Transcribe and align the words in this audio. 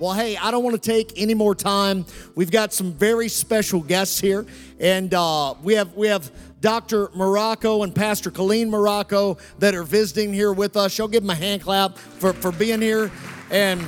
Well, 0.00 0.14
hey, 0.14 0.38
I 0.38 0.50
don't 0.50 0.64
want 0.64 0.82
to 0.82 0.90
take 0.90 1.20
any 1.20 1.34
more 1.34 1.54
time. 1.54 2.06
We've 2.34 2.50
got 2.50 2.72
some 2.72 2.90
very 2.90 3.28
special 3.28 3.80
guests 3.80 4.18
here, 4.18 4.46
and 4.78 5.12
uh, 5.12 5.52
we 5.62 5.74
have 5.74 5.94
we 5.94 6.06
have 6.06 6.32
Dr. 6.62 7.08
Marocco 7.08 7.84
and 7.84 7.94
Pastor 7.94 8.30
Colleen 8.30 8.70
Marocco 8.70 9.38
that 9.58 9.74
are 9.74 9.82
visiting 9.82 10.32
here 10.32 10.54
with 10.54 10.74
us. 10.74 10.96
Y'all 10.96 11.06
give 11.06 11.22
them 11.22 11.28
a 11.28 11.34
hand 11.34 11.60
clap 11.60 11.98
for, 11.98 12.32
for 12.32 12.50
being 12.50 12.80
here. 12.80 13.10
And 13.50 13.78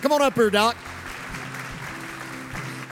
come 0.00 0.12
on 0.12 0.22
up 0.22 0.34
here, 0.34 0.48
Doc. 0.48 0.76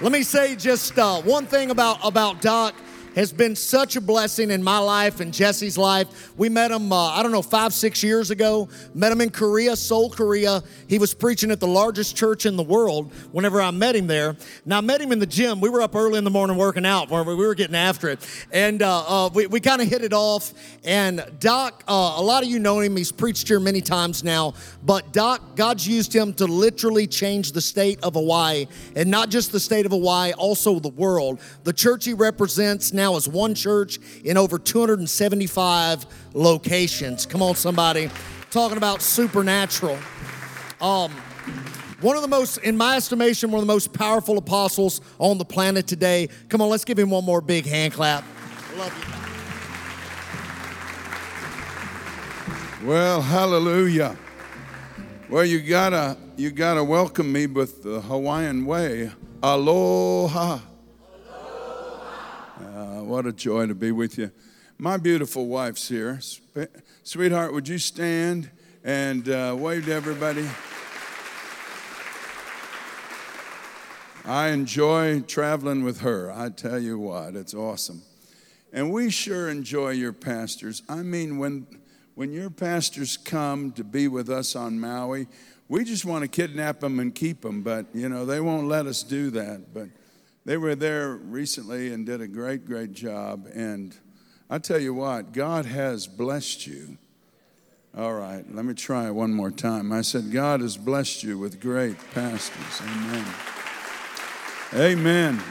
Let 0.00 0.10
me 0.10 0.24
say 0.24 0.56
just 0.56 0.98
uh, 0.98 1.22
one 1.22 1.46
thing 1.46 1.70
about, 1.70 2.00
about 2.02 2.40
Doc 2.40 2.74
has 3.16 3.32
been 3.32 3.56
such 3.56 3.96
a 3.96 4.00
blessing 4.00 4.50
in 4.50 4.62
my 4.62 4.78
life 4.78 5.20
and 5.20 5.32
Jesse's 5.32 5.78
life. 5.78 6.30
We 6.36 6.50
met 6.50 6.70
him, 6.70 6.92
uh, 6.92 7.08
I 7.12 7.22
don't 7.22 7.32
know, 7.32 7.42
five, 7.42 7.72
six 7.72 8.02
years 8.02 8.30
ago. 8.30 8.68
Met 8.94 9.10
him 9.10 9.22
in 9.22 9.30
Korea, 9.30 9.74
Seoul, 9.74 10.10
Korea. 10.10 10.62
He 10.86 10.98
was 10.98 11.14
preaching 11.14 11.50
at 11.50 11.58
the 11.58 11.66
largest 11.66 12.14
church 12.14 12.44
in 12.44 12.56
the 12.56 12.62
world 12.62 13.10
whenever 13.32 13.60
I 13.62 13.70
met 13.70 13.96
him 13.96 14.06
there. 14.06 14.36
Now, 14.66 14.78
I 14.78 14.80
met 14.82 15.00
him 15.00 15.12
in 15.12 15.18
the 15.18 15.26
gym. 15.26 15.60
We 15.60 15.70
were 15.70 15.80
up 15.80 15.96
early 15.96 16.18
in 16.18 16.24
the 16.24 16.30
morning 16.30 16.58
working 16.58 16.84
out, 16.84 17.10
we 17.10 17.34
were 17.34 17.54
getting 17.54 17.74
after 17.74 18.10
it. 18.10 18.46
And 18.52 18.82
uh, 18.82 19.04
uh, 19.26 19.30
we, 19.32 19.46
we 19.46 19.60
kind 19.60 19.80
of 19.80 19.88
hit 19.88 20.04
it 20.04 20.12
off. 20.12 20.52
And 20.84 21.24
Doc, 21.40 21.84
uh, 21.88 22.14
a 22.18 22.22
lot 22.22 22.42
of 22.42 22.50
you 22.50 22.58
know 22.58 22.80
him. 22.80 22.96
He's 22.96 23.12
preached 23.12 23.48
here 23.48 23.60
many 23.60 23.80
times 23.80 24.22
now. 24.22 24.52
But 24.84 25.14
Doc, 25.14 25.56
God's 25.56 25.88
used 25.88 26.14
him 26.14 26.34
to 26.34 26.46
literally 26.46 27.06
change 27.06 27.52
the 27.52 27.62
state 27.62 27.98
of 28.02 28.12
Hawaii. 28.14 28.66
And 28.94 29.10
not 29.10 29.30
just 29.30 29.52
the 29.52 29.60
state 29.60 29.86
of 29.86 29.92
Hawaii, 29.92 30.32
also 30.32 30.78
the 30.78 30.90
world. 30.90 31.40
The 31.64 31.72
church 31.72 32.04
he 32.04 32.12
represents 32.12 32.92
now 32.92 33.05
now 33.06 33.14
is 33.14 33.28
one 33.28 33.54
church 33.54 34.00
in 34.24 34.36
over 34.36 34.58
275 34.58 36.06
locations. 36.34 37.24
Come 37.24 37.40
on, 37.40 37.54
somebody. 37.54 38.10
Talking 38.50 38.78
about 38.78 39.00
supernatural. 39.00 39.96
Um, 40.80 41.12
one 42.00 42.16
of 42.16 42.22
the 42.22 42.28
most, 42.28 42.58
in 42.58 42.76
my 42.76 42.96
estimation, 42.96 43.52
one 43.52 43.60
of 43.60 43.66
the 43.66 43.72
most 43.72 43.92
powerful 43.92 44.38
apostles 44.38 45.00
on 45.18 45.38
the 45.38 45.44
planet 45.44 45.86
today. 45.86 46.28
Come 46.48 46.60
on, 46.60 46.68
let's 46.68 46.84
give 46.84 46.98
him 46.98 47.10
one 47.10 47.24
more 47.24 47.40
big 47.40 47.64
hand 47.64 47.92
clap. 47.92 48.24
Love 48.76 48.92
you. 52.82 52.88
Well, 52.88 53.22
hallelujah. 53.22 54.16
Well, 55.30 55.44
you 55.44 55.60
gotta 55.60 56.16
you 56.36 56.50
gotta 56.50 56.82
welcome 56.82 57.32
me 57.32 57.46
with 57.46 57.84
the 57.84 58.00
Hawaiian 58.00 58.66
way. 58.66 59.12
Aloha. 59.42 60.58
Uh, 62.76 63.00
what 63.00 63.24
a 63.24 63.32
joy 63.32 63.66
to 63.66 63.74
be 63.74 63.90
with 63.90 64.18
you. 64.18 64.30
My 64.76 64.98
beautiful 64.98 65.46
wife's 65.46 65.88
here. 65.88 66.20
Sweetheart, 67.04 67.54
would 67.54 67.66
you 67.66 67.78
stand 67.78 68.50
and 68.84 69.26
uh, 69.30 69.56
wave 69.58 69.86
to 69.86 69.94
everybody? 69.94 70.46
I 74.26 74.48
enjoy 74.48 75.20
traveling 75.20 75.84
with 75.84 76.00
her. 76.00 76.30
I 76.30 76.50
tell 76.50 76.78
you 76.78 76.98
what, 76.98 77.34
it's 77.34 77.54
awesome. 77.54 78.02
And 78.74 78.92
we 78.92 79.08
sure 79.08 79.48
enjoy 79.48 79.92
your 79.92 80.12
pastors. 80.12 80.82
I 80.86 80.96
mean, 80.96 81.38
when, 81.38 81.66
when 82.14 82.30
your 82.30 82.50
pastors 82.50 83.16
come 83.16 83.72
to 83.72 83.84
be 83.84 84.06
with 84.06 84.28
us 84.28 84.54
on 84.54 84.78
Maui, 84.78 85.28
we 85.70 85.82
just 85.82 86.04
want 86.04 86.24
to 86.24 86.28
kidnap 86.28 86.80
them 86.80 87.00
and 87.00 87.14
keep 87.14 87.40
them, 87.40 87.62
but, 87.62 87.86
you 87.94 88.10
know, 88.10 88.26
they 88.26 88.42
won't 88.42 88.68
let 88.68 88.84
us 88.84 89.02
do 89.02 89.30
that. 89.30 89.72
But 89.72 89.88
they 90.46 90.56
were 90.56 90.76
there 90.76 91.16
recently 91.16 91.92
and 91.92 92.06
did 92.06 92.20
a 92.20 92.28
great, 92.28 92.64
great 92.64 92.92
job. 92.92 93.48
And 93.52 93.94
I 94.48 94.58
tell 94.58 94.78
you 94.78 94.94
what, 94.94 95.32
God 95.32 95.66
has 95.66 96.06
blessed 96.06 96.68
you. 96.68 96.98
All 97.96 98.14
right, 98.14 98.44
let 98.54 98.64
me 98.64 98.72
try 98.72 99.10
one 99.10 99.34
more 99.34 99.50
time. 99.50 99.92
I 99.92 100.02
said, 100.02 100.30
God 100.30 100.60
has 100.60 100.76
blessed 100.76 101.24
you 101.24 101.36
with 101.36 101.60
great 101.60 101.96
pastors. 102.12 102.80
Amen. 102.80 103.26
Amen. 104.74 105.42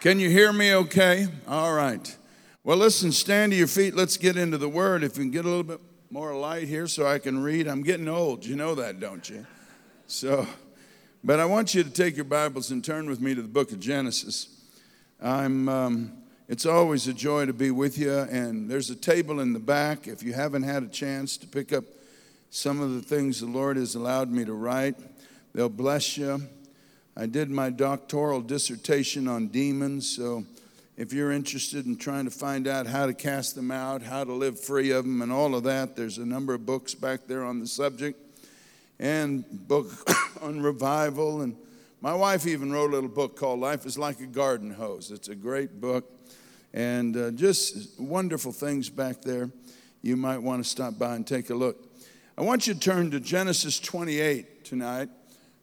Can 0.00 0.18
you 0.18 0.28
hear 0.28 0.52
me 0.52 0.74
okay? 0.74 1.28
All 1.46 1.74
right. 1.74 2.16
Well, 2.64 2.78
listen, 2.78 3.12
stand 3.12 3.52
to 3.52 3.58
your 3.58 3.68
feet. 3.68 3.94
Let's 3.94 4.16
get 4.16 4.36
into 4.36 4.58
the 4.58 4.68
word. 4.68 5.04
If 5.04 5.16
you 5.16 5.22
can 5.22 5.30
get 5.30 5.44
a 5.44 5.48
little 5.48 5.62
bit 5.62 5.80
more 6.10 6.34
light 6.36 6.66
here 6.66 6.88
so 6.88 7.06
I 7.06 7.20
can 7.20 7.42
read. 7.44 7.68
I'm 7.68 7.82
getting 7.82 8.08
old. 8.08 8.44
You 8.44 8.56
know 8.56 8.74
that, 8.74 8.98
don't 8.98 9.28
you? 9.30 9.46
So. 10.08 10.48
But 11.24 11.40
I 11.40 11.46
want 11.46 11.74
you 11.74 11.82
to 11.82 11.90
take 11.90 12.14
your 12.14 12.24
Bibles 12.24 12.70
and 12.70 12.84
turn 12.84 13.08
with 13.08 13.20
me 13.20 13.34
to 13.34 13.42
the 13.42 13.48
book 13.48 13.72
of 13.72 13.80
Genesis. 13.80 14.48
I'm, 15.20 15.68
um, 15.68 16.12
it's 16.46 16.64
always 16.64 17.08
a 17.08 17.12
joy 17.12 17.44
to 17.46 17.52
be 17.52 17.72
with 17.72 17.98
you, 17.98 18.12
and 18.12 18.70
there's 18.70 18.88
a 18.90 18.94
table 18.94 19.40
in 19.40 19.52
the 19.52 19.58
back. 19.58 20.06
If 20.06 20.22
you 20.22 20.32
haven't 20.32 20.62
had 20.62 20.84
a 20.84 20.88
chance 20.88 21.36
to 21.38 21.48
pick 21.48 21.72
up 21.72 21.82
some 22.50 22.80
of 22.80 22.94
the 22.94 23.02
things 23.02 23.40
the 23.40 23.46
Lord 23.46 23.76
has 23.78 23.96
allowed 23.96 24.30
me 24.30 24.44
to 24.44 24.52
write, 24.52 24.94
they'll 25.54 25.68
bless 25.68 26.16
you. 26.16 26.40
I 27.16 27.26
did 27.26 27.50
my 27.50 27.70
doctoral 27.70 28.40
dissertation 28.40 29.26
on 29.26 29.48
demons, 29.48 30.08
so 30.08 30.44
if 30.96 31.12
you're 31.12 31.32
interested 31.32 31.84
in 31.84 31.96
trying 31.96 32.26
to 32.26 32.30
find 32.30 32.68
out 32.68 32.86
how 32.86 33.06
to 33.06 33.12
cast 33.12 33.56
them 33.56 33.72
out, 33.72 34.02
how 34.02 34.22
to 34.22 34.32
live 34.32 34.60
free 34.60 34.92
of 34.92 35.04
them, 35.04 35.20
and 35.20 35.32
all 35.32 35.56
of 35.56 35.64
that, 35.64 35.96
there's 35.96 36.18
a 36.18 36.24
number 36.24 36.54
of 36.54 36.64
books 36.64 36.94
back 36.94 37.26
there 37.26 37.42
on 37.42 37.58
the 37.58 37.66
subject 37.66 38.27
and 38.98 39.44
book 39.50 39.86
on 40.40 40.60
revival. 40.60 41.42
And 41.42 41.56
my 42.00 42.14
wife 42.14 42.46
even 42.46 42.72
wrote 42.72 42.90
a 42.90 42.94
little 42.94 43.08
book 43.08 43.36
called 43.36 43.60
Life 43.60 43.86
is 43.86 43.98
Like 43.98 44.20
a 44.20 44.26
Garden 44.26 44.70
Hose. 44.70 45.10
It's 45.10 45.28
a 45.28 45.34
great 45.34 45.80
book 45.80 46.12
and 46.72 47.16
uh, 47.16 47.30
just 47.30 47.98
wonderful 47.98 48.52
things 48.52 48.88
back 48.90 49.22
there. 49.22 49.50
You 50.02 50.16
might 50.16 50.38
want 50.38 50.62
to 50.62 50.68
stop 50.68 50.98
by 50.98 51.16
and 51.16 51.26
take 51.26 51.50
a 51.50 51.54
look. 51.54 51.84
I 52.36 52.42
want 52.42 52.66
you 52.66 52.74
to 52.74 52.80
turn 52.80 53.10
to 53.10 53.20
Genesis 53.20 53.80
28 53.80 54.64
tonight. 54.64 55.08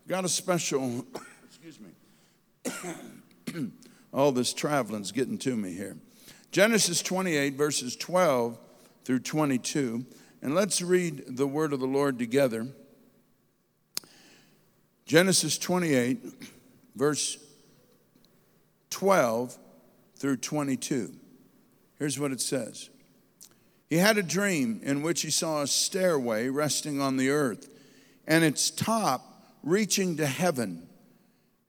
Got 0.07 0.25
a 0.25 0.29
special, 0.29 1.05
excuse 1.45 1.79
me. 1.79 3.71
All 4.13 4.31
this 4.31 4.53
traveling's 4.53 5.11
getting 5.11 5.37
to 5.39 5.55
me 5.55 5.73
here. 5.73 5.97
Genesis 6.51 7.01
28, 7.01 7.53
verses 7.53 7.95
12 7.95 8.57
through 9.03 9.19
22. 9.19 10.05
And 10.41 10.55
let's 10.55 10.81
read 10.81 11.23
the 11.27 11.47
word 11.47 11.73
of 11.73 11.79
the 11.79 11.87
Lord 11.87 12.19
together. 12.19 12.67
Genesis 15.05 15.59
28, 15.59 16.19
verse 16.95 17.37
12 18.89 19.57
through 20.15 20.37
22. 20.37 21.13
Here's 21.99 22.19
what 22.19 22.31
it 22.31 22.41
says 22.41 22.89
He 23.89 23.97
had 23.97 24.17
a 24.17 24.23
dream 24.23 24.81
in 24.83 25.03
which 25.03 25.21
he 25.21 25.29
saw 25.29 25.61
a 25.61 25.67
stairway 25.67 26.49
resting 26.49 26.99
on 26.99 27.17
the 27.17 27.29
earth, 27.29 27.69
and 28.27 28.43
its 28.43 28.71
top 28.71 29.53
reaching 29.63 30.17
to 30.17 30.25
heaven. 30.25 30.87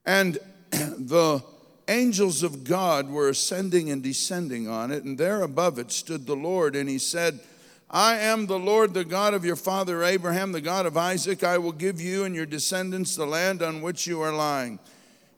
And 0.05 0.39
the 0.71 1.43
angels 1.87 2.41
of 2.43 2.63
God 2.63 3.09
were 3.09 3.29
ascending 3.29 3.91
and 3.91 4.01
descending 4.01 4.67
on 4.67 4.91
it, 4.91 5.03
and 5.03 5.17
there 5.17 5.43
above 5.43 5.77
it 5.77 5.91
stood 5.91 6.25
the 6.25 6.35
Lord, 6.35 6.75
and 6.75 6.89
he 6.89 6.97
said, 6.97 7.39
I 7.89 8.17
am 8.17 8.47
the 8.47 8.59
Lord, 8.59 8.93
the 8.93 9.05
God 9.05 9.33
of 9.33 9.45
your 9.45 9.55
father 9.55 10.03
Abraham, 10.03 10.51
the 10.51 10.59
God 10.59 10.85
of 10.85 10.97
Isaac. 10.97 11.43
I 11.43 11.57
will 11.57 11.71
give 11.71 12.01
you 12.01 12.25
and 12.25 12.35
your 12.35 12.45
descendants 12.45 13.15
the 13.15 13.25
land 13.25 13.61
on 13.61 13.81
which 13.81 14.05
you 14.05 14.21
are 14.21 14.33
lying. 14.33 14.79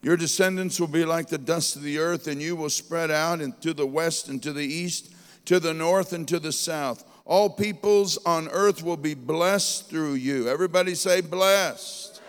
Your 0.01 0.17
descendants 0.17 0.79
will 0.79 0.87
be 0.87 1.05
like 1.05 1.27
the 1.27 1.37
dust 1.37 1.75
of 1.75 1.83
the 1.83 1.99
earth, 1.99 2.25
and 2.27 2.41
you 2.41 2.55
will 2.55 2.69
spread 2.69 3.11
out 3.11 3.39
to 3.61 3.73
the 3.73 3.85
west 3.85 4.29
and 4.29 4.41
to 4.41 4.51
the 4.51 4.65
east, 4.65 5.13
to 5.45 5.59
the 5.59 5.73
north 5.73 6.11
and 6.11 6.27
to 6.27 6.39
the 6.39 6.51
south. 6.51 7.03
All 7.25 7.51
peoples 7.51 8.17
on 8.25 8.47
earth 8.47 8.81
will 8.81 8.97
be 8.97 9.13
blessed 9.13 9.87
through 9.87 10.13
you. 10.13 10.47
Everybody 10.47 10.95
say, 10.95 11.21
blessed. 11.21 12.19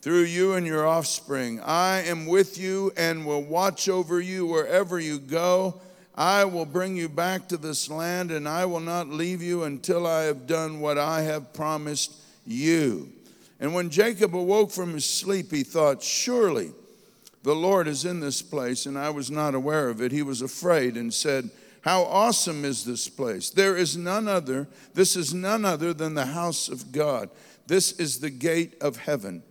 Through 0.00 0.22
you 0.22 0.54
and 0.54 0.64
your 0.66 0.86
offspring. 0.86 1.60
I 1.60 2.04
am 2.04 2.24
with 2.26 2.56
you 2.56 2.92
and 2.96 3.26
will 3.26 3.42
watch 3.42 3.90
over 3.90 4.20
you 4.20 4.46
wherever 4.46 4.98
you 4.98 5.18
go. 5.18 5.80
I 6.18 6.46
will 6.46 6.66
bring 6.66 6.96
you 6.96 7.08
back 7.08 7.46
to 7.46 7.56
this 7.56 7.88
land, 7.88 8.32
and 8.32 8.48
I 8.48 8.64
will 8.64 8.80
not 8.80 9.08
leave 9.08 9.40
you 9.40 9.62
until 9.62 10.04
I 10.04 10.22
have 10.24 10.48
done 10.48 10.80
what 10.80 10.98
I 10.98 11.22
have 11.22 11.52
promised 11.52 12.12
you. 12.44 13.12
And 13.60 13.72
when 13.72 13.88
Jacob 13.88 14.34
awoke 14.34 14.72
from 14.72 14.94
his 14.94 15.04
sleep, 15.04 15.52
he 15.52 15.62
thought, 15.62 16.02
Surely 16.02 16.72
the 17.44 17.54
Lord 17.54 17.86
is 17.86 18.04
in 18.04 18.18
this 18.18 18.42
place, 18.42 18.84
and 18.84 18.98
I 18.98 19.10
was 19.10 19.30
not 19.30 19.54
aware 19.54 19.88
of 19.88 20.02
it. 20.02 20.10
He 20.10 20.22
was 20.22 20.42
afraid 20.42 20.96
and 20.96 21.14
said, 21.14 21.50
How 21.82 22.02
awesome 22.02 22.64
is 22.64 22.84
this 22.84 23.08
place! 23.08 23.50
There 23.50 23.76
is 23.76 23.96
none 23.96 24.26
other, 24.26 24.66
this 24.94 25.14
is 25.14 25.32
none 25.32 25.64
other 25.64 25.94
than 25.94 26.14
the 26.14 26.26
house 26.26 26.68
of 26.68 26.90
God. 26.90 27.30
This 27.68 27.92
is 27.92 28.18
the 28.18 28.30
gate 28.30 28.74
of 28.80 28.96
heaven. 28.96 29.44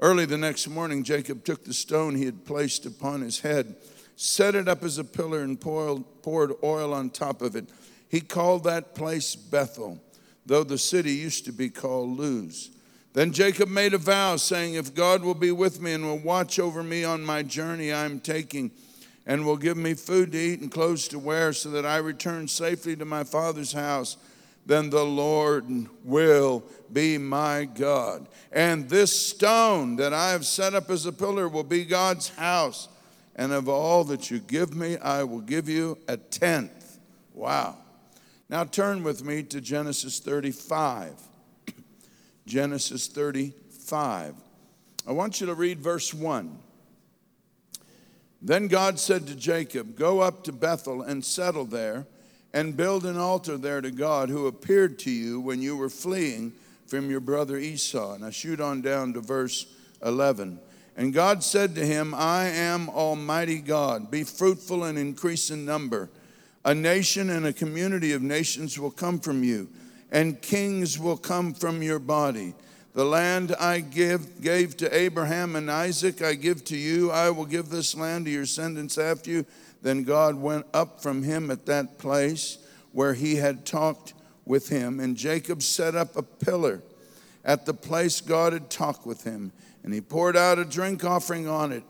Early 0.00 0.24
the 0.24 0.36
next 0.36 0.66
morning, 0.66 1.04
Jacob 1.04 1.44
took 1.44 1.64
the 1.64 1.72
stone 1.72 2.16
he 2.16 2.24
had 2.24 2.44
placed 2.44 2.86
upon 2.86 3.20
his 3.20 3.38
head, 3.38 3.76
set 4.20 4.56
it 4.56 4.66
up 4.66 4.82
as 4.82 4.98
a 4.98 5.04
pillar, 5.04 5.42
and 5.42 5.60
poured 5.60 6.52
oil 6.64 6.92
on 6.92 7.08
top 7.08 7.40
of 7.40 7.54
it. 7.54 7.66
He 8.08 8.20
called 8.20 8.64
that 8.64 8.96
place 8.96 9.36
Bethel, 9.36 10.00
though 10.44 10.64
the 10.64 10.76
city 10.76 11.12
used 11.12 11.44
to 11.44 11.52
be 11.52 11.68
called 11.70 12.18
Luz. 12.18 12.70
Then 13.12 13.32
Jacob 13.32 13.68
made 13.68 13.94
a 13.94 13.98
vow, 13.98 14.34
saying, 14.34 14.74
If 14.74 14.92
God 14.92 15.22
will 15.22 15.36
be 15.36 15.52
with 15.52 15.80
me 15.80 15.92
and 15.92 16.04
will 16.04 16.18
watch 16.18 16.58
over 16.58 16.82
me 16.82 17.04
on 17.04 17.22
my 17.22 17.44
journey 17.44 17.92
I 17.92 18.06
am 18.06 18.18
taking, 18.18 18.72
and 19.24 19.46
will 19.46 19.56
give 19.56 19.76
me 19.76 19.94
food 19.94 20.32
to 20.32 20.38
eat 20.38 20.60
and 20.60 20.70
clothes 20.72 21.06
to 21.08 21.18
wear, 21.20 21.52
so 21.52 21.70
that 21.70 21.86
I 21.86 21.98
return 21.98 22.48
safely 22.48 22.96
to 22.96 23.04
my 23.04 23.22
father's 23.22 23.72
house, 23.72 24.16
then 24.66 24.90
the 24.90 25.04
Lord 25.04 25.86
will 26.02 26.64
be 26.92 27.18
my 27.18 27.66
God. 27.66 28.26
And 28.50 28.88
this 28.88 29.16
stone 29.16 29.94
that 29.96 30.12
I 30.12 30.32
have 30.32 30.44
set 30.44 30.74
up 30.74 30.90
as 30.90 31.06
a 31.06 31.12
pillar 31.12 31.48
will 31.48 31.62
be 31.62 31.84
God's 31.84 32.30
house. 32.30 32.88
And 33.38 33.52
of 33.52 33.68
all 33.68 34.02
that 34.04 34.32
you 34.32 34.40
give 34.40 34.74
me, 34.74 34.98
I 34.98 35.22
will 35.22 35.40
give 35.40 35.68
you 35.68 35.96
a 36.08 36.16
tenth. 36.16 36.98
Wow. 37.32 37.76
Now 38.48 38.64
turn 38.64 39.04
with 39.04 39.24
me 39.24 39.44
to 39.44 39.60
Genesis 39.60 40.18
35. 40.18 41.14
Genesis 42.46 43.06
35. 43.06 44.34
I 45.06 45.12
want 45.12 45.40
you 45.40 45.46
to 45.46 45.54
read 45.54 45.78
verse 45.78 46.12
1. 46.12 46.58
Then 48.42 48.66
God 48.66 48.98
said 48.98 49.28
to 49.28 49.36
Jacob, 49.36 49.96
Go 49.96 50.18
up 50.18 50.42
to 50.44 50.52
Bethel 50.52 51.02
and 51.02 51.24
settle 51.24 51.64
there 51.64 52.06
and 52.52 52.76
build 52.76 53.06
an 53.06 53.18
altar 53.18 53.56
there 53.56 53.80
to 53.80 53.92
God 53.92 54.30
who 54.30 54.48
appeared 54.48 54.98
to 55.00 55.10
you 55.10 55.40
when 55.40 55.62
you 55.62 55.76
were 55.76 55.88
fleeing 55.88 56.52
from 56.88 57.08
your 57.08 57.20
brother 57.20 57.56
Esau. 57.56 58.16
Now 58.18 58.30
shoot 58.30 58.60
on 58.60 58.82
down 58.82 59.12
to 59.12 59.20
verse 59.20 59.66
11. 60.04 60.58
And 60.98 61.14
God 61.14 61.42
said 61.42 61.74
to 61.76 61.86
him, 61.86 62.12
I 62.12 62.48
am 62.48 62.90
Almighty 62.90 63.60
God. 63.60 64.10
Be 64.10 64.22
fruitful 64.24 64.84
and 64.84 64.98
increase 64.98 65.50
in 65.50 65.64
number. 65.64 66.10
A 66.66 66.74
nation 66.74 67.30
and 67.30 67.46
a 67.46 67.52
community 67.54 68.12
of 68.12 68.20
nations 68.20 68.78
will 68.78 68.90
come 68.90 69.18
from 69.18 69.42
you, 69.42 69.70
and 70.10 70.42
kings 70.42 70.98
will 70.98 71.16
come 71.16 71.54
from 71.54 71.82
your 71.82 71.98
body. 71.98 72.52
The 72.92 73.06
land 73.06 73.54
I 73.58 73.80
give, 73.80 74.42
gave 74.42 74.76
to 74.78 74.94
Abraham 74.94 75.56
and 75.56 75.70
Isaac, 75.70 76.20
I 76.20 76.34
give 76.34 76.64
to 76.66 76.76
you. 76.76 77.10
I 77.10 77.30
will 77.30 77.46
give 77.46 77.70
this 77.70 77.94
land 77.94 78.26
to 78.26 78.30
your 78.30 78.42
descendants 78.42 78.98
after 78.98 79.30
you 79.30 79.46
then 79.82 80.04
God 80.04 80.34
went 80.34 80.66
up 80.74 81.00
from 81.00 81.22
him 81.22 81.50
at 81.50 81.66
that 81.66 81.98
place 81.98 82.58
where 82.92 83.14
he 83.14 83.36
had 83.36 83.64
talked 83.64 84.14
with 84.44 84.68
him, 84.68 84.98
and 84.98 85.16
Jacob 85.16 85.62
set 85.62 85.94
up 85.94 86.16
a 86.16 86.22
pillar 86.22 86.82
at 87.44 87.66
the 87.66 87.74
place 87.74 88.20
God 88.20 88.52
had 88.52 88.70
talked 88.70 89.06
with 89.06 89.24
him, 89.24 89.52
and 89.88 89.94
he 89.94 90.02
poured 90.02 90.36
out 90.36 90.58
a 90.58 90.66
drink 90.66 91.02
offering 91.02 91.48
on 91.48 91.72
it. 91.72 91.82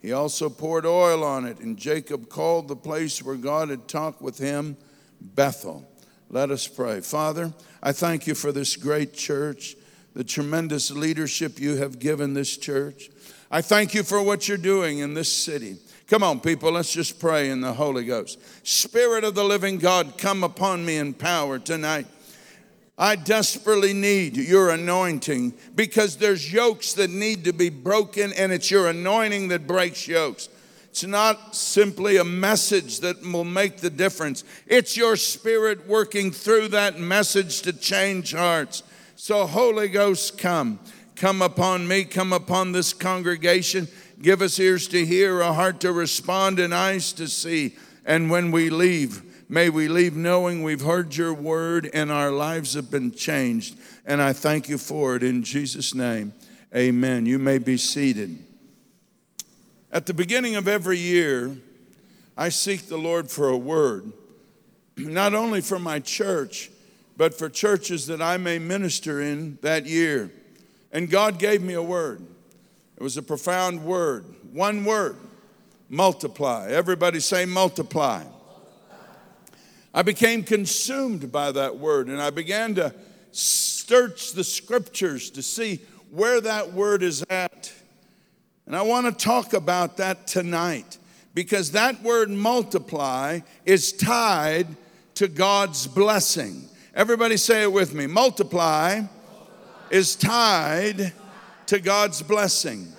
He 0.00 0.10
also 0.10 0.48
poured 0.48 0.86
oil 0.86 1.22
on 1.22 1.44
it, 1.44 1.60
and 1.60 1.76
Jacob 1.76 2.30
called 2.30 2.66
the 2.66 2.74
place 2.74 3.22
where 3.22 3.34
God 3.34 3.68
had 3.68 3.88
talked 3.88 4.22
with 4.22 4.38
him 4.38 4.74
Bethel. 5.20 5.86
Let 6.30 6.50
us 6.50 6.66
pray. 6.66 7.02
Father, 7.02 7.52
I 7.82 7.92
thank 7.92 8.26
you 8.26 8.34
for 8.34 8.52
this 8.52 8.74
great 8.74 9.12
church, 9.12 9.76
the 10.14 10.24
tremendous 10.24 10.90
leadership 10.90 11.60
you 11.60 11.76
have 11.76 11.98
given 11.98 12.32
this 12.32 12.56
church. 12.56 13.10
I 13.50 13.60
thank 13.60 13.92
you 13.92 14.02
for 14.02 14.22
what 14.22 14.48
you're 14.48 14.56
doing 14.56 15.00
in 15.00 15.12
this 15.12 15.30
city. 15.30 15.76
Come 16.06 16.22
on, 16.22 16.40
people, 16.40 16.72
let's 16.72 16.90
just 16.90 17.20
pray 17.20 17.50
in 17.50 17.60
the 17.60 17.74
Holy 17.74 18.06
Ghost. 18.06 18.38
Spirit 18.66 19.24
of 19.24 19.34
the 19.34 19.44
living 19.44 19.76
God, 19.76 20.16
come 20.16 20.42
upon 20.42 20.86
me 20.86 20.96
in 20.96 21.12
power 21.12 21.58
tonight. 21.58 22.06
I 22.98 23.16
desperately 23.16 23.94
need 23.94 24.36
your 24.36 24.70
anointing 24.70 25.54
because 25.74 26.16
there's 26.16 26.52
yokes 26.52 26.92
that 26.94 27.10
need 27.10 27.44
to 27.44 27.52
be 27.52 27.70
broken, 27.70 28.32
and 28.34 28.52
it's 28.52 28.70
your 28.70 28.88
anointing 28.88 29.48
that 29.48 29.66
breaks 29.66 30.06
yokes. 30.06 30.48
It's 30.90 31.04
not 31.04 31.56
simply 31.56 32.18
a 32.18 32.24
message 32.24 33.00
that 33.00 33.22
will 33.22 33.44
make 33.44 33.78
the 33.78 33.88
difference, 33.88 34.44
it's 34.66 34.94
your 34.96 35.16
spirit 35.16 35.86
working 35.88 36.30
through 36.30 36.68
that 36.68 36.98
message 36.98 37.62
to 37.62 37.72
change 37.72 38.34
hearts. 38.34 38.82
So, 39.16 39.46
Holy 39.46 39.88
Ghost, 39.88 40.36
come. 40.36 40.78
Come 41.16 41.40
upon 41.40 41.88
me, 41.88 42.04
come 42.04 42.32
upon 42.32 42.72
this 42.72 42.92
congregation. 42.92 43.88
Give 44.20 44.42
us 44.42 44.58
ears 44.58 44.86
to 44.88 45.06
hear, 45.06 45.40
a 45.40 45.52
heart 45.52 45.80
to 45.80 45.92
respond, 45.92 46.58
and 46.58 46.74
eyes 46.74 47.12
to 47.14 47.26
see. 47.26 47.76
And 48.04 48.30
when 48.30 48.50
we 48.50 48.68
leave, 48.68 49.31
may 49.52 49.68
we 49.68 49.86
leave 49.86 50.16
knowing 50.16 50.62
we've 50.62 50.80
heard 50.80 51.14
your 51.14 51.34
word 51.34 51.90
and 51.92 52.10
our 52.10 52.30
lives 52.30 52.72
have 52.72 52.90
been 52.90 53.12
changed. 53.12 53.78
And 54.06 54.22
I 54.22 54.32
thank 54.32 54.66
you 54.66 54.78
for 54.78 55.14
it 55.14 55.22
in 55.22 55.42
Jesus' 55.42 55.94
name. 55.94 56.32
Amen. 56.74 57.26
You 57.26 57.38
may 57.38 57.58
be 57.58 57.76
seated. 57.76 58.38
At 59.92 60.06
the 60.06 60.14
beginning 60.14 60.56
of 60.56 60.68
every 60.68 60.96
year, 60.96 61.54
I 62.34 62.48
seek 62.48 62.88
the 62.88 62.96
Lord 62.96 63.30
for 63.30 63.50
a 63.50 63.56
word, 63.58 64.10
not 64.96 65.34
only 65.34 65.60
for 65.60 65.78
my 65.78 66.00
church, 66.00 66.70
but 67.18 67.34
for 67.34 67.50
churches 67.50 68.06
that 68.06 68.22
I 68.22 68.38
may 68.38 68.58
minister 68.58 69.20
in 69.20 69.58
that 69.60 69.84
year. 69.84 70.32
And 70.92 71.10
God 71.10 71.38
gave 71.38 71.60
me 71.60 71.74
a 71.74 71.82
word. 71.82 72.22
It 72.96 73.02
was 73.02 73.18
a 73.18 73.22
profound 73.22 73.84
word. 73.84 74.24
One 74.50 74.86
word 74.86 75.16
multiply. 75.90 76.68
Everybody 76.70 77.20
say 77.20 77.44
multiply. 77.44 78.24
I 79.94 80.02
became 80.02 80.42
consumed 80.42 81.30
by 81.30 81.52
that 81.52 81.78
word 81.78 82.08
and 82.08 82.20
I 82.20 82.30
began 82.30 82.74
to 82.76 82.94
search 83.30 84.32
the 84.32 84.44
scriptures 84.44 85.30
to 85.30 85.42
see 85.42 85.80
where 86.10 86.40
that 86.40 86.72
word 86.72 87.02
is 87.02 87.24
at. 87.28 87.72
And 88.66 88.76
I 88.76 88.82
want 88.82 89.06
to 89.06 89.24
talk 89.24 89.52
about 89.52 89.96
that 89.98 90.26
tonight 90.26 90.98
because 91.34 91.72
that 91.72 92.02
word 92.02 92.30
multiply 92.30 93.40
is 93.64 93.92
tied 93.92 94.66
to 95.14 95.28
God's 95.28 95.86
blessing. 95.86 96.68
Everybody 96.94 97.36
say 97.36 97.62
it 97.62 97.72
with 97.72 97.94
me 97.94 98.06
multiply, 98.06 99.02
is 99.90 100.16
tied 100.16 101.12
to 101.66 101.80
God's 101.80 102.22
blessing. 102.22 102.92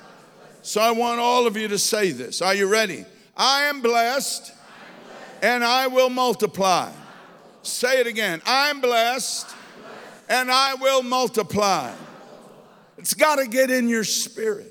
So 0.62 0.80
I 0.82 0.92
want 0.92 1.20
all 1.20 1.46
of 1.46 1.58
you 1.58 1.68
to 1.68 1.78
say 1.78 2.12
this. 2.12 2.42
Are 2.42 2.56
you 2.56 2.68
ready? 2.68 3.06
I 3.36 3.64
am 3.64 3.82
blessed, 3.82 4.54
and 5.44 5.62
I 5.62 5.88
will 5.88 6.10
multiply. 6.10 6.90
Say 7.64 8.00
it 8.00 8.08
again. 8.08 8.42
I'm 8.46 8.80
blessed, 8.80 9.54
and 10.30 10.50
I 10.50 10.76
will 10.76 11.04
multiply. 11.04 11.94
It's 12.98 13.14
got 13.14 13.36
to 13.36 13.48
get 13.48 13.70
in 13.70 13.90
your 13.90 14.06
spirit. 14.06 14.70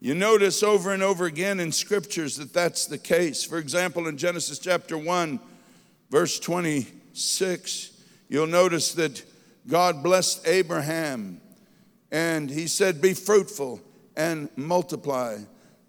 You 0.00 0.14
notice 0.14 0.62
over 0.62 0.92
and 0.92 1.02
over 1.02 1.26
again 1.26 1.60
in 1.60 1.70
scriptures 1.72 2.36
that 2.38 2.54
that's 2.54 2.86
the 2.86 2.98
case. 2.98 3.44
For 3.44 3.58
example, 3.58 4.08
in 4.08 4.16
Genesis 4.16 4.58
chapter 4.58 4.96
1, 4.96 5.38
verse 6.10 6.40
26, 6.40 7.90
you'll 8.28 8.46
notice 8.46 8.94
that 8.94 9.22
God 9.68 10.02
blessed 10.02 10.48
Abraham 10.48 11.40
and 12.10 12.50
he 12.50 12.66
said, 12.66 13.00
Be 13.00 13.14
fruitful 13.14 13.80
and 14.16 14.48
multiply. 14.56 15.38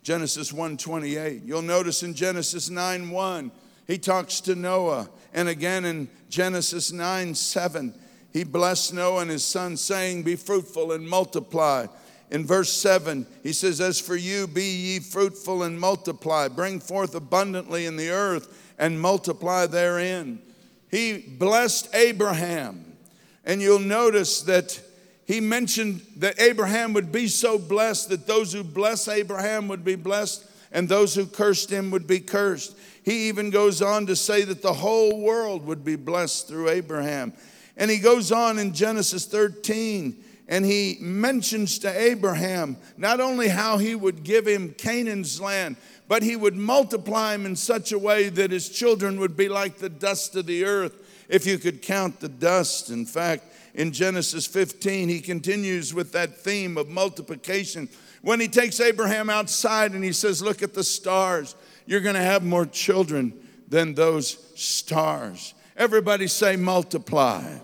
Genesis 0.03 0.51
1:28. 0.51 1.41
You'll 1.45 1.61
notice 1.61 2.03
in 2.03 2.13
Genesis 2.13 2.69
9:1, 2.69 3.51
he 3.87 3.97
talks 3.97 4.41
to 4.41 4.55
Noah. 4.55 5.09
And 5.33 5.49
again 5.49 5.85
in 5.85 6.09
Genesis 6.29 6.91
9:7, 6.91 7.93
he 8.33 8.43
blessed 8.43 8.93
Noah 8.93 9.21
and 9.21 9.31
his 9.31 9.45
son, 9.45 9.77
saying, 9.77 10.23
Be 10.23 10.35
fruitful 10.35 10.91
and 10.91 11.07
multiply. 11.07 11.85
In 12.31 12.47
verse 12.47 12.73
7, 12.73 13.27
he 13.43 13.53
says, 13.53 13.79
As 13.79 13.99
for 13.99 14.15
you, 14.15 14.47
be 14.47 14.63
ye 14.63 14.99
fruitful 14.99 15.61
and 15.61 15.79
multiply, 15.79 16.47
bring 16.47 16.79
forth 16.79 17.13
abundantly 17.13 17.85
in 17.85 17.95
the 17.95 18.09
earth 18.09 18.73
and 18.79 18.99
multiply 18.99 19.67
therein. 19.67 20.41
He 20.89 21.19
blessed 21.19 21.93
Abraham. 21.93 22.97
And 23.45 23.61
you'll 23.61 23.79
notice 23.79 24.41
that 24.43 24.81
he 25.25 25.39
mentioned 25.39 26.01
that 26.17 26.39
Abraham 26.39 26.93
would 26.93 27.11
be 27.11 27.27
so 27.27 27.57
blessed 27.57 28.09
that 28.09 28.27
those 28.27 28.51
who 28.51 28.63
bless 28.63 29.07
Abraham 29.07 29.67
would 29.69 29.85
be 29.85 29.95
blessed 29.95 30.45
and 30.71 30.89
those 30.89 31.15
who 31.15 31.25
cursed 31.25 31.69
him 31.69 31.91
would 31.91 32.07
be 32.07 32.19
cursed. 32.19 32.75
He 33.03 33.27
even 33.29 33.49
goes 33.49 33.81
on 33.81 34.05
to 34.07 34.15
say 34.15 34.43
that 34.43 34.61
the 34.61 34.73
whole 34.73 35.21
world 35.21 35.65
would 35.65 35.85
be 35.85 35.95
blessed 35.95 36.47
through 36.47 36.69
Abraham. 36.69 37.33
And 37.77 37.89
he 37.89 37.99
goes 37.99 38.31
on 38.31 38.59
in 38.59 38.73
Genesis 38.73 39.25
13 39.25 40.23
and 40.47 40.65
he 40.65 40.97
mentions 40.99 41.79
to 41.79 41.89
Abraham 41.89 42.77
not 42.97 43.21
only 43.21 43.47
how 43.47 43.77
he 43.77 43.95
would 43.95 44.23
give 44.23 44.45
him 44.45 44.73
Canaan's 44.77 45.39
land, 45.39 45.77
but 46.07 46.21
he 46.21 46.35
would 46.35 46.55
multiply 46.55 47.33
him 47.33 47.45
in 47.45 47.55
such 47.55 47.91
a 47.91 47.99
way 47.99 48.29
that 48.29 48.51
his 48.51 48.69
children 48.69 49.19
would 49.19 49.37
be 49.37 49.47
like 49.47 49.77
the 49.77 49.89
dust 49.89 50.35
of 50.35 50.45
the 50.45 50.65
earth, 50.65 50.93
if 51.29 51.45
you 51.45 51.57
could 51.57 51.81
count 51.81 52.19
the 52.19 52.29
dust. 52.29 52.89
In 52.89 53.05
fact, 53.05 53.45
in 53.73 53.91
Genesis 53.91 54.45
15, 54.45 55.09
he 55.09 55.19
continues 55.19 55.93
with 55.93 56.11
that 56.11 56.37
theme 56.37 56.77
of 56.77 56.89
multiplication. 56.89 57.89
When 58.21 58.39
he 58.39 58.47
takes 58.47 58.79
Abraham 58.79 59.29
outside 59.29 59.93
and 59.93 60.03
he 60.03 60.13
says, 60.13 60.41
Look 60.41 60.61
at 60.61 60.73
the 60.73 60.83
stars, 60.83 61.55
you're 61.85 61.99
going 61.99 62.15
to 62.15 62.21
have 62.21 62.43
more 62.43 62.65
children 62.65 63.33
than 63.67 63.95
those 63.95 64.37
stars. 64.55 65.53
Everybody 65.75 66.27
say, 66.27 66.55
multiply. 66.55 67.57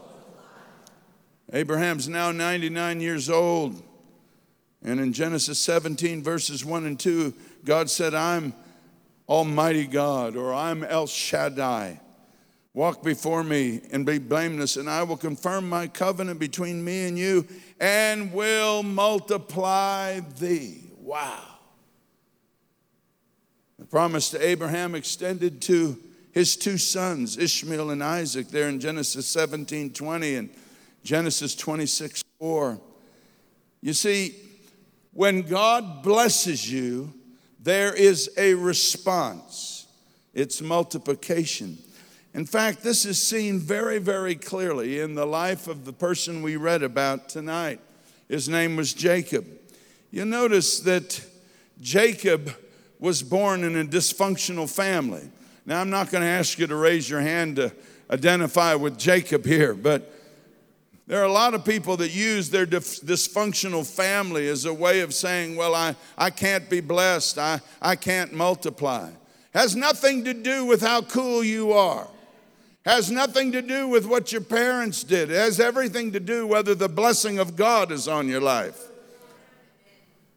Abraham's 1.53 2.09
now 2.09 2.31
99 2.31 3.01
years 3.01 3.29
old. 3.29 3.81
And 4.83 4.99
in 4.99 5.13
Genesis 5.13 5.59
17, 5.59 6.23
verses 6.23 6.63
1 6.63 6.85
and 6.85 6.99
2, 6.99 7.33
God 7.65 7.89
said, 7.89 8.13
I'm 8.13 8.53
Almighty 9.27 9.85
God, 9.85 10.35
or 10.35 10.53
I'm 10.53 10.83
El 10.83 11.05
Shaddai. 11.05 11.99
Walk 12.73 13.03
before 13.03 13.43
me 13.43 13.81
and 13.91 14.05
be 14.05 14.19
blameless, 14.19 14.77
and 14.77 14.89
I 14.89 15.03
will 15.03 15.17
confirm 15.17 15.67
my 15.67 15.87
covenant 15.87 16.39
between 16.39 16.83
me 16.83 17.07
and 17.07 17.17
you 17.17 17.47
and 17.79 18.31
will 18.31 18.83
multiply 18.83 20.19
thee. 20.19 20.83
Wow. 20.99 21.43
The 23.79 23.85
promise 23.85 24.29
to 24.31 24.45
Abraham 24.45 24.93
extended 24.93 25.61
to 25.63 25.97
his 26.31 26.55
two 26.55 26.77
sons, 26.77 27.37
Ishmael 27.37 27.89
and 27.89 28.03
Isaac, 28.03 28.49
there 28.49 28.69
in 28.69 28.79
Genesis 28.79 29.25
17 29.27 29.91
20 29.93 30.35
and 30.35 30.49
Genesis 31.03 31.55
26 31.55 32.23
4. 32.39 32.79
You 33.81 33.93
see, 33.93 34.35
when 35.11 35.41
God 35.41 36.03
blesses 36.03 36.71
you, 36.71 37.13
there 37.59 37.93
is 37.93 38.29
a 38.37 38.53
response. 38.53 39.87
It's 40.33 40.61
multiplication. 40.61 41.77
In 42.33 42.45
fact, 42.45 42.83
this 42.83 43.05
is 43.05 43.21
seen 43.21 43.59
very, 43.59 43.97
very 43.97 44.35
clearly 44.35 44.99
in 44.99 45.15
the 45.15 45.25
life 45.25 45.67
of 45.67 45.85
the 45.85 45.93
person 45.93 46.41
we 46.41 46.57
read 46.57 46.83
about 46.83 47.27
tonight. 47.27 47.79
His 48.27 48.47
name 48.47 48.75
was 48.75 48.93
Jacob. 48.93 49.47
You 50.11 50.25
notice 50.25 50.79
that 50.81 51.23
Jacob 51.81 52.51
was 52.99 53.23
born 53.23 53.63
in 53.63 53.75
a 53.75 53.83
dysfunctional 53.83 54.69
family. 54.69 55.29
Now, 55.65 55.81
I'm 55.81 55.89
not 55.89 56.11
going 56.11 56.21
to 56.21 56.29
ask 56.29 56.59
you 56.59 56.67
to 56.67 56.75
raise 56.75 57.09
your 57.09 57.21
hand 57.21 57.55
to 57.55 57.71
identify 58.11 58.75
with 58.75 58.97
Jacob 58.97 59.45
here, 59.45 59.73
but 59.73 60.13
there 61.07 61.19
are 61.19 61.25
a 61.25 61.31
lot 61.31 61.55
of 61.55 61.65
people 61.65 61.97
that 61.97 62.09
use 62.09 62.51
their 62.51 62.67
dysfunctional 62.67 63.85
family 63.85 64.47
as 64.47 64.65
a 64.65 64.73
way 64.73 64.99
of 64.99 65.13
saying, 65.13 65.55
well, 65.55 65.73
I, 65.73 65.95
I 66.17 66.29
can't 66.29 66.69
be 66.69 66.81
blessed, 66.81 67.39
I, 67.39 67.61
I 67.81 67.95
can't 67.95 68.33
multiply. 68.33 69.09
Has 69.53 69.75
nothing 69.75 70.23
to 70.25 70.33
do 70.35 70.65
with 70.65 70.81
how 70.81 71.01
cool 71.01 71.43
you 71.43 71.73
are. 71.73 72.07
Has 72.85 73.11
nothing 73.11 73.51
to 73.51 73.61
do 73.61 73.87
with 73.87 74.05
what 74.05 74.31
your 74.31 74.41
parents 74.41 75.03
did. 75.03 75.29
It 75.29 75.35
has 75.35 75.59
everything 75.59 76.11
to 76.13 76.19
do 76.19 76.47
whether 76.47 76.73
the 76.73 76.89
blessing 76.89 77.37
of 77.37 77.55
God 77.55 77.91
is 77.91 78.07
on 78.07 78.27
your 78.27 78.41
life. 78.41 78.87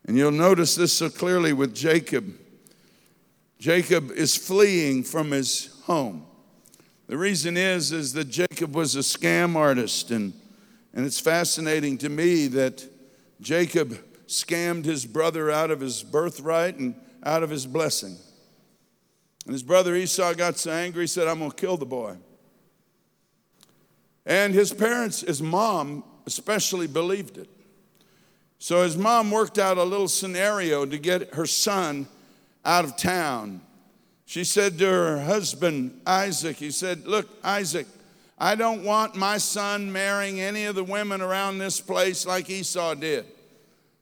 And 0.04 0.16
you'll 0.16 0.32
notice 0.32 0.74
this 0.74 0.92
so 0.92 1.08
clearly 1.08 1.52
with 1.52 1.74
Jacob. 1.74 2.34
Jacob 3.58 4.10
is 4.10 4.36
fleeing 4.36 5.04
from 5.04 5.30
his 5.30 5.80
home. 5.84 6.26
The 7.06 7.16
reason 7.16 7.56
is 7.56 7.92
is 7.92 8.12
that 8.14 8.24
Jacob 8.24 8.74
was 8.74 8.96
a 8.96 9.00
scam 9.00 9.54
artist 9.54 10.10
and 10.10 10.32
and 10.94 11.06
it's 11.06 11.20
fascinating 11.20 11.96
to 11.98 12.08
me 12.08 12.48
that 12.48 12.84
Jacob 13.40 13.98
scammed 14.26 14.84
his 14.84 15.06
brother 15.06 15.50
out 15.50 15.70
of 15.70 15.80
his 15.80 16.02
birthright 16.02 16.76
and 16.76 16.94
out 17.24 17.42
of 17.42 17.50
his 17.50 17.66
blessing. 17.66 18.16
And 19.44 19.52
his 19.52 19.62
brother 19.62 19.96
Esau 19.96 20.34
got 20.34 20.58
so 20.58 20.70
angry, 20.70 21.04
he 21.04 21.06
said, 21.06 21.28
I'm 21.28 21.38
going 21.38 21.50
to 21.50 21.56
kill 21.56 21.76
the 21.76 21.86
boy. 21.86 22.16
And 24.24 24.54
his 24.54 24.72
parents, 24.72 25.22
his 25.22 25.42
mom 25.42 26.04
especially, 26.26 26.86
believed 26.86 27.38
it. 27.38 27.48
So 28.58 28.82
his 28.82 28.96
mom 28.96 29.30
worked 29.30 29.58
out 29.58 29.78
a 29.78 29.82
little 29.82 30.08
scenario 30.08 30.86
to 30.86 30.98
get 30.98 31.34
her 31.34 31.46
son 31.46 32.06
out 32.64 32.84
of 32.84 32.96
town. 32.96 33.60
She 34.24 34.44
said 34.44 34.78
to 34.78 34.86
her 34.86 35.20
husband, 35.20 36.00
Isaac, 36.06 36.56
he 36.56 36.70
said, 36.70 37.06
Look, 37.06 37.28
Isaac, 37.42 37.86
I 38.38 38.54
don't 38.54 38.84
want 38.84 39.16
my 39.16 39.38
son 39.38 39.92
marrying 39.92 40.40
any 40.40 40.64
of 40.64 40.74
the 40.74 40.84
women 40.84 41.20
around 41.20 41.58
this 41.58 41.80
place 41.80 42.24
like 42.24 42.48
Esau 42.48 42.94
did. 42.94 43.26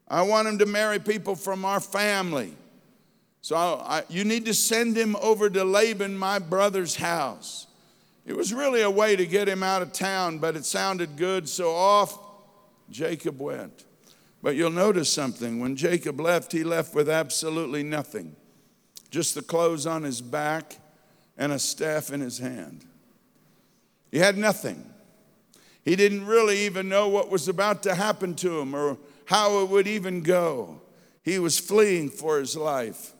I 0.09 0.23
want 0.23 0.49
him 0.49 0.59
to 0.59 0.67
marry 0.67 0.99
people 0.99 1.37
from 1.37 1.65
our 1.65 1.81
family. 1.81 2.55
So 3.41 3.57
I, 3.57 4.03
you 4.09 4.25
need 4.25 4.45
to 4.47 4.55
send 4.55 4.97
him 4.97 5.17
over 5.17 5.49
to 5.49 5.65
Laban, 5.65 6.19
my 6.19 6.39
brother's 6.39 6.97
house. 6.97 7.67
It 8.27 8.37
was 8.37 8.53
really 8.53 8.83
a 8.83 8.91
way 8.91 9.17
to 9.17 9.27
get 9.27 9.49
him 9.49 9.62
out 9.62 9.83
of 9.83 9.93
town, 9.93 10.39
but 10.39 10.57
it 10.57 10.65
sounded 10.65 11.17
good, 11.17 11.49
so 11.49 11.75
off 11.75 12.19
Jacob 12.91 13.41
went. 13.41 13.85
But 14.43 14.57
you'll 14.57 14.71
notice 14.71 15.12
something. 15.12 15.61
When 15.61 15.77
Jacob 15.77 16.21
left, 16.21 16.53
he 16.53 16.65
left 16.65 16.95
with 16.95 17.09
absolutely 17.09 17.83
nothing 17.83 18.37
just 19.11 19.35
the 19.35 19.43
clothes 19.43 19.87
on 19.87 20.03
his 20.03 20.21
back 20.21 20.79
and 21.37 21.53
a 21.53 21.59
staff 21.59 22.12
in 22.12 22.21
his 22.21 22.39
hand. 22.39 22.85
He 24.11 24.19
had 24.19 24.37
nothing. 24.37 24.89
He 25.85 25.97
didn't 25.97 26.27
really 26.27 26.59
even 26.61 26.89
know 26.89 27.09
what 27.09 27.31
was 27.31 27.49
about 27.49 27.83
to 27.85 27.95
happen 27.95 28.35
to 28.37 28.61
him 28.61 28.75
or 28.75 28.99
how 29.27 29.61
it 29.62 29.69
would 29.69 29.87
even 29.87 30.23
go. 30.23 30.81
He 31.23 31.39
was 31.39 31.59
fleeing 31.59 32.09
for 32.09 32.39
his 32.39 32.57
life. 32.57 33.12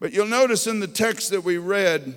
But 0.00 0.12
you'll 0.12 0.26
notice 0.26 0.66
in 0.66 0.80
the 0.80 0.88
text 0.88 1.30
that 1.30 1.44
we 1.44 1.58
read, 1.58 2.16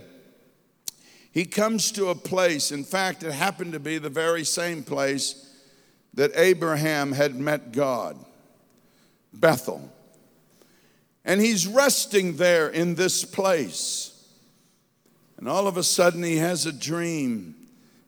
he 1.38 1.46
comes 1.46 1.92
to 1.92 2.08
a 2.08 2.16
place, 2.16 2.72
in 2.72 2.84
fact, 2.84 3.22
it 3.22 3.32
happened 3.32 3.74
to 3.74 3.80
be 3.80 4.00
the 4.00 4.10
very 4.10 4.44
same 4.44 4.82
place 4.82 5.48
that 6.16 6.32
Abraham 6.34 7.12
had 7.12 7.36
met 7.36 7.72
God 7.72 8.18
Bethel. 9.32 9.88
And 11.24 11.40
he's 11.40 11.68
resting 11.68 12.38
there 12.38 12.70
in 12.70 12.96
this 12.96 13.24
place. 13.24 14.28
And 15.38 15.48
all 15.48 15.68
of 15.68 15.78
a 15.78 15.84
sudden, 15.84 16.24
he 16.24 16.38
has 16.38 16.66
a 16.66 16.74
dream. 16.74 17.54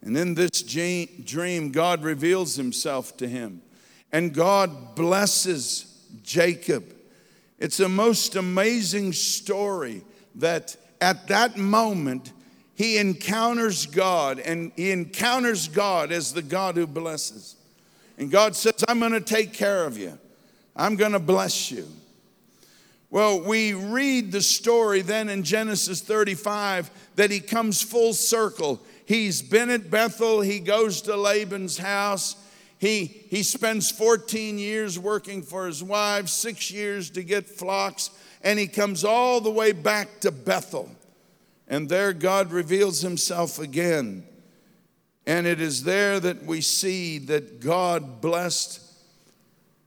And 0.01 0.17
in 0.17 0.33
this 0.33 0.63
dream, 0.63 1.71
God 1.71 2.01
reveals 2.01 2.55
himself 2.55 3.15
to 3.17 3.27
him. 3.27 3.61
And 4.11 4.33
God 4.33 4.95
blesses 4.95 6.03
Jacob. 6.23 6.95
It's 7.59 7.79
a 7.79 7.89
most 7.89 8.35
amazing 8.35 9.13
story 9.13 10.01
that 10.33 10.75
at 10.99 11.27
that 11.27 11.57
moment, 11.57 12.33
he 12.79 12.97
encounters 12.97 13.85
God 13.85 14.39
and 14.39 14.71
he 14.75 14.89
encounters 14.89 15.67
God 15.67 16.11
as 16.11 16.33
the 16.33 16.41
God 16.41 16.77
who 16.77 16.87
blesses. 16.87 17.57
And 18.17 18.31
God 18.31 18.55
says, 18.55 18.83
I'm 18.87 18.99
going 18.99 19.11
to 19.11 19.21
take 19.21 19.53
care 19.53 19.83
of 19.85 19.97
you, 19.99 20.17
I'm 20.75 20.95
going 20.95 21.11
to 21.11 21.19
bless 21.19 21.69
you. 21.69 21.85
Well, 23.11 23.41
we 23.41 23.73
read 23.73 24.31
the 24.31 24.41
story 24.41 25.01
then 25.01 25.29
in 25.29 25.43
Genesis 25.43 26.01
35 26.01 26.89
that 27.15 27.31
he 27.31 27.39
comes 27.39 27.81
full 27.81 28.13
circle 28.13 28.79
He's 29.09 29.41
been 29.41 29.71
at 29.71 29.89
Bethel. 29.89 30.41
He 30.41 30.59
goes 30.59 31.01
to 31.01 31.15
Laban's 31.17 31.79
house. 31.79 32.35
He, 32.77 33.05
he 33.05 33.41
spends 33.41 33.89
14 33.89 34.59
years 34.59 34.99
working 34.99 35.41
for 35.41 35.65
his 35.65 35.83
wife, 35.83 36.27
six 36.27 36.69
years 36.69 37.09
to 37.09 37.23
get 37.23 37.49
flocks, 37.49 38.11
and 38.43 38.59
he 38.59 38.67
comes 38.67 39.03
all 39.03 39.41
the 39.41 39.49
way 39.49 39.71
back 39.71 40.19
to 40.19 40.29
Bethel. 40.29 40.91
And 41.69 41.87
there 41.87 42.13
God 42.13 42.51
reveals 42.51 43.01
himself 43.01 43.59
again. 43.59 44.25
And 45.27 45.45
it 45.45 45.61
is 45.61 45.83
there 45.83 46.19
that 46.19 46.43
we 46.43 46.61
see 46.61 47.19
that 47.19 47.59
God 47.59 48.19
blessed 48.19 48.81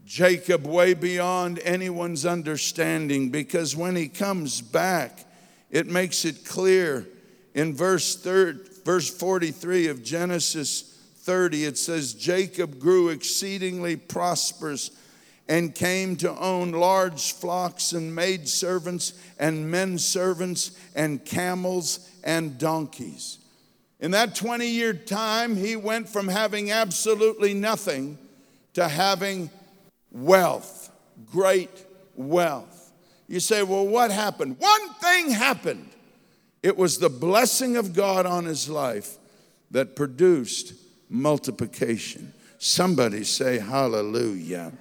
Jacob 0.05 0.67
way 0.67 0.95
beyond 0.95 1.59
anyone's 1.65 2.25
understanding 2.25 3.31
because 3.31 3.75
when 3.75 3.97
he 3.97 4.09
comes 4.09 4.61
back, 4.61 5.25
it 5.71 5.89
makes 5.89 6.25
it 6.25 6.45
clear 6.45 7.09
in 7.55 7.75
verse 7.75 8.15
third, 8.15 8.69
verse 8.85 9.11
43 9.11 9.89
of 9.89 10.03
Genesis 10.03 10.83
30, 11.23 11.65
it 11.67 11.79
says, 11.79 12.15
Jacob 12.15 12.79
grew 12.79 13.09
exceedingly 13.09 13.97
prosperous 13.97 14.91
and 15.49 15.75
came 15.75 16.17
to 16.17 16.39
own 16.39 16.73
large 16.73 17.33
flocks 17.33 17.93
and 17.93 18.15
maid 18.15 18.49
servants 18.49 19.13
and 19.39 19.71
men 19.71 19.99
servants 19.99 20.73
and 20.95 21.25
camels 21.25 22.09
and 22.25 22.59
donkeys. 22.59 23.39
In 24.01 24.11
that 24.13 24.35
20 24.35 24.67
year 24.67 24.93
time, 24.93 25.57
he 25.57 25.77
went 25.77 26.09
from 26.09 26.29
having 26.29 26.71
absolutely 26.71 27.55
nothing 27.55 28.19
to 28.75 28.89
having 28.89 29.51
wealth, 30.11 30.91
great 31.31 31.71
wealth. 32.15 32.93
You 33.29 33.41
say, 33.41 33.63
well, 33.63 33.87
what 33.87 34.11
happened? 34.11 34.57
One 34.59 34.95
thing 34.95 35.31
happened. 35.31 35.89
It 36.63 36.77
was 36.77 36.99
the 36.99 37.09
blessing 37.09 37.77
of 37.77 37.93
God 37.93 38.27
on 38.27 38.45
his 38.45 38.69
life 38.69 39.17
that 39.71 39.97
produced 39.97 40.75
multiplication. 41.09 42.33
Somebody 42.59 43.25
say 43.25 43.59
hallelujah. 43.59 44.73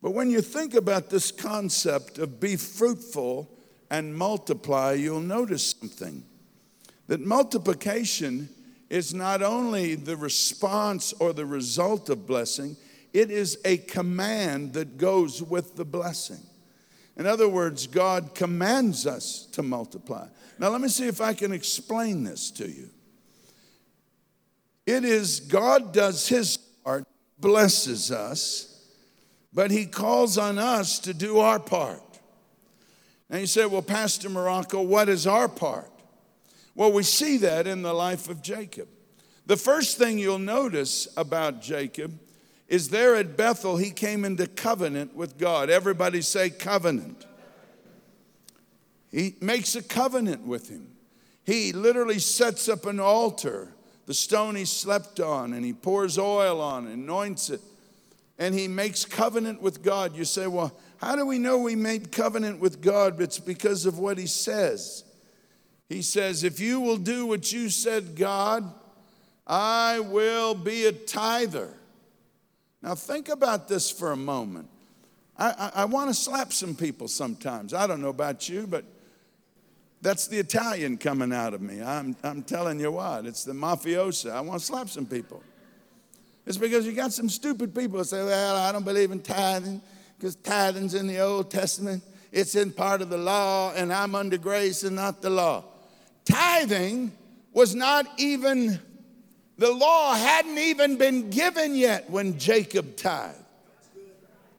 But 0.00 0.12
when 0.12 0.30
you 0.30 0.40
think 0.40 0.74
about 0.74 1.10
this 1.10 1.32
concept 1.32 2.18
of 2.18 2.38
be 2.38 2.56
fruitful 2.56 3.50
and 3.90 4.16
multiply, 4.16 4.92
you'll 4.92 5.20
notice 5.20 5.74
something 5.78 6.24
that 7.08 7.20
multiplication 7.20 8.48
is 8.90 9.12
not 9.12 9.42
only 9.42 9.94
the 9.94 10.16
response 10.16 11.12
or 11.14 11.32
the 11.32 11.46
result 11.46 12.08
of 12.08 12.26
blessing, 12.26 12.76
it 13.12 13.30
is 13.30 13.58
a 13.64 13.78
command 13.78 14.74
that 14.74 14.98
goes 14.98 15.42
with 15.42 15.76
the 15.76 15.84
blessing. 15.84 16.40
In 17.16 17.26
other 17.26 17.48
words, 17.48 17.86
God 17.86 18.34
commands 18.34 19.06
us 19.06 19.46
to 19.52 19.62
multiply. 19.62 20.28
Now, 20.58 20.68
let 20.68 20.80
me 20.80 20.88
see 20.88 21.08
if 21.08 21.20
I 21.20 21.34
can 21.34 21.52
explain 21.52 22.22
this 22.24 22.50
to 22.52 22.68
you. 22.68 22.90
It 24.86 25.04
is 25.04 25.40
God 25.40 25.92
does 25.92 26.28
his 26.28 26.56
part, 26.56 27.04
blesses 27.38 28.10
us, 28.10 28.77
but 29.52 29.70
he 29.70 29.86
calls 29.86 30.38
on 30.38 30.58
us 30.58 30.98
to 31.00 31.14
do 31.14 31.38
our 31.38 31.58
part. 31.58 32.02
And 33.30 33.40
you 33.40 33.46
say, 33.46 33.66
well, 33.66 33.82
Pastor 33.82 34.28
Marocco, 34.28 34.84
what 34.84 35.08
is 35.08 35.26
our 35.26 35.48
part? 35.48 35.90
Well, 36.74 36.92
we 36.92 37.02
see 37.02 37.38
that 37.38 37.66
in 37.66 37.82
the 37.82 37.92
life 37.92 38.28
of 38.28 38.42
Jacob. 38.42 38.88
The 39.46 39.56
first 39.56 39.98
thing 39.98 40.18
you'll 40.18 40.38
notice 40.38 41.08
about 41.16 41.60
Jacob 41.60 42.18
is 42.68 42.90
there 42.90 43.16
at 43.16 43.36
Bethel, 43.36 43.78
he 43.78 43.90
came 43.90 44.24
into 44.24 44.46
covenant 44.46 45.16
with 45.16 45.38
God. 45.38 45.70
Everybody 45.70 46.20
say 46.20 46.50
covenant. 46.50 47.26
He 49.10 49.36
makes 49.40 49.74
a 49.74 49.82
covenant 49.82 50.46
with 50.46 50.68
him. 50.68 50.88
He 51.44 51.72
literally 51.72 52.18
sets 52.18 52.68
up 52.68 52.84
an 52.84 53.00
altar, 53.00 53.72
the 54.04 54.12
stone 54.12 54.54
he 54.54 54.66
slept 54.66 55.18
on, 55.18 55.54
and 55.54 55.64
he 55.64 55.72
pours 55.72 56.18
oil 56.18 56.60
on, 56.60 56.86
anoints 56.86 57.48
it, 57.48 57.62
and 58.38 58.54
he 58.54 58.68
makes 58.68 59.04
covenant 59.04 59.60
with 59.60 59.82
God. 59.82 60.16
You 60.16 60.24
say, 60.24 60.46
well, 60.46 60.72
how 60.98 61.16
do 61.16 61.26
we 61.26 61.38
know 61.38 61.58
we 61.58 61.76
made 61.76 62.12
covenant 62.12 62.60
with 62.60 62.80
God? 62.80 63.20
It's 63.20 63.38
because 63.38 63.86
of 63.86 63.98
what 63.98 64.18
he 64.18 64.26
says. 64.26 65.04
He 65.88 66.02
says, 66.02 66.44
If 66.44 66.60
you 66.60 66.80
will 66.80 66.98
do 66.98 67.26
what 67.26 67.50
you 67.52 67.70
said, 67.70 68.14
God, 68.14 68.70
I 69.46 70.00
will 70.00 70.54
be 70.54 70.84
a 70.86 70.92
tither. 70.92 71.72
Now, 72.82 72.94
think 72.94 73.28
about 73.28 73.68
this 73.68 73.90
for 73.90 74.12
a 74.12 74.16
moment. 74.16 74.68
I, 75.36 75.50
I, 75.50 75.82
I 75.82 75.84
want 75.86 76.10
to 76.10 76.14
slap 76.14 76.52
some 76.52 76.74
people 76.74 77.08
sometimes. 77.08 77.72
I 77.72 77.86
don't 77.86 78.02
know 78.02 78.08
about 78.08 78.48
you, 78.48 78.66
but 78.66 78.84
that's 80.02 80.28
the 80.28 80.38
Italian 80.38 80.98
coming 80.98 81.32
out 81.32 81.54
of 81.54 81.60
me. 81.60 81.82
I'm, 81.82 82.16
I'm 82.22 82.42
telling 82.42 82.78
you 82.78 82.92
what, 82.92 83.24
it's 83.24 83.44
the 83.44 83.52
mafiosa. 83.52 84.32
I 84.32 84.40
want 84.42 84.60
to 84.60 84.66
slap 84.66 84.88
some 84.88 85.06
people. 85.06 85.42
It's 86.48 86.56
because 86.56 86.86
you 86.86 86.92
got 86.92 87.12
some 87.12 87.28
stupid 87.28 87.74
people 87.74 88.02
say, 88.04 88.24
Well, 88.24 88.56
I 88.56 88.72
don't 88.72 88.84
believe 88.84 89.10
in 89.10 89.20
tithing 89.20 89.82
because 90.16 90.34
tithing's 90.34 90.94
in 90.94 91.06
the 91.06 91.20
Old 91.20 91.50
Testament. 91.50 92.02
It's 92.32 92.54
in 92.54 92.72
part 92.72 93.02
of 93.02 93.10
the 93.10 93.18
law, 93.18 93.74
and 93.74 93.92
I'm 93.92 94.14
under 94.14 94.38
grace 94.38 94.82
and 94.82 94.96
not 94.96 95.20
the 95.20 95.28
law. 95.28 95.64
Tithing 96.24 97.12
was 97.52 97.74
not 97.74 98.06
even, 98.16 98.80
the 99.58 99.70
law 99.70 100.14
hadn't 100.14 100.56
even 100.56 100.96
been 100.96 101.28
given 101.28 101.74
yet 101.74 102.08
when 102.08 102.38
Jacob 102.38 102.96
tithed. 102.96 103.36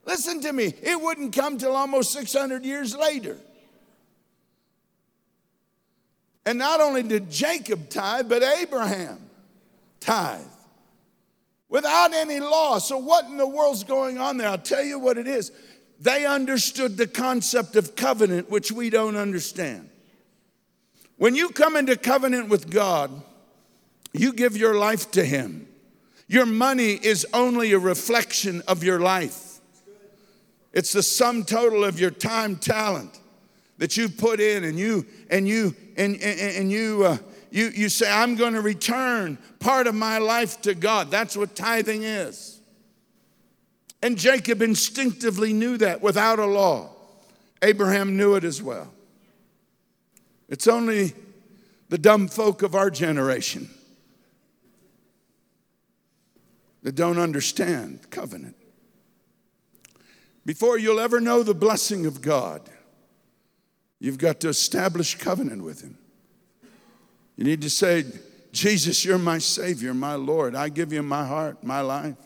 Listen 0.05 0.41
to 0.41 0.53
me, 0.53 0.71
it 0.83 1.01
wouldn't 1.01 1.35
come 1.35 1.57
till 1.57 1.75
almost 1.75 2.13
600 2.13 2.65
years 2.65 2.95
later. 2.95 3.35
And 6.45 6.59
not 6.59 6.81
only 6.81 7.01
did 7.01 7.31
Jacob 7.31 7.89
tithe, 7.89 8.29
but 8.29 8.43
Abraham 8.43 9.17
tithe 9.99 10.45
without 11.69 12.13
any 12.13 12.39
law. 12.39 12.79
So, 12.79 12.97
what 12.97 13.25
in 13.25 13.37
the 13.37 13.47
world's 13.47 13.83
going 13.83 14.17
on 14.17 14.37
there? 14.37 14.49
I'll 14.49 14.57
tell 14.57 14.83
you 14.83 14.99
what 14.99 15.17
it 15.17 15.27
is. 15.27 15.51
They 16.01 16.25
understood 16.25 16.97
the 16.97 17.07
concept 17.07 17.75
of 17.75 17.95
covenant, 17.95 18.49
which 18.49 18.71
we 18.71 18.89
don't 18.89 19.15
understand. 19.15 19.89
When 21.17 21.35
you 21.35 21.49
come 21.49 21.75
into 21.75 21.97
covenant 21.97 22.49
with 22.49 22.69
God, 22.69 23.11
you 24.13 24.33
give 24.33 24.57
your 24.57 24.75
life 24.75 25.11
to 25.11 25.23
Him. 25.23 25.67
Your 26.27 26.45
money 26.45 26.91
is 26.93 27.25
only 27.33 27.73
a 27.73 27.79
reflection 27.79 28.61
of 28.67 28.83
your 28.83 28.99
life, 28.99 29.59
it's 30.71 30.93
the 30.93 31.03
sum 31.03 31.43
total 31.43 31.83
of 31.83 31.99
your 31.99 32.11
time, 32.11 32.55
talent 32.55 33.19
that 33.79 33.97
you 33.97 34.07
put 34.09 34.39
in, 34.39 34.63
and 34.63 34.77
you 34.77 35.05
and 35.29 35.47
you 35.47 35.75
and 35.97 36.15
and, 36.15 36.39
and 36.39 36.71
you. 36.71 37.05
Uh, 37.05 37.17
you, 37.51 37.67
you 37.67 37.89
say, 37.89 38.11
I'm 38.11 38.35
going 38.35 38.53
to 38.53 38.61
return 38.61 39.37
part 39.59 39.87
of 39.87 39.95
my 39.95 40.19
life 40.19 40.61
to 40.61 40.75
God. 40.75 41.09
That's 41.09 41.35
what 41.35 41.55
tithing 41.55 42.03
is. 42.03 42.59
And 44.01 44.17
Jacob 44.17 44.61
instinctively 44.61 45.53
knew 45.53 45.77
that 45.77 46.01
without 46.01 46.39
a 46.39 46.45
law. 46.45 46.91
Abraham 47.61 48.15
knew 48.15 48.35
it 48.35 48.43
as 48.43 48.61
well. 48.61 48.93
It's 50.47 50.67
only 50.67 51.13
the 51.89 51.97
dumb 51.97 52.27
folk 52.27 52.61
of 52.63 52.75
our 52.75 52.89
generation 52.89 53.69
that 56.83 56.95
don't 56.95 57.17
understand 57.17 58.09
covenant. 58.09 58.55
Before 60.45 60.77
you'll 60.77 60.99
ever 60.99 61.19
know 61.19 61.43
the 61.43 61.53
blessing 61.53 62.05
of 62.05 62.21
God, 62.21 62.61
you've 63.99 64.17
got 64.17 64.39
to 64.39 64.49
establish 64.49 65.15
covenant 65.15 65.63
with 65.63 65.81
Him. 65.81 65.97
You 67.39 67.45
need 67.45 67.61
to 67.61 67.69
say, 67.69 68.03
Jesus, 68.51 69.05
you're 69.05 69.17
my 69.17 69.37
Savior, 69.37 69.93
my 69.93 70.15
Lord. 70.15 70.55
I 70.55 70.67
give 70.67 70.91
you 70.91 71.01
my 71.01 71.25
heart, 71.25 71.63
my 71.63 71.79
life. 71.79 72.17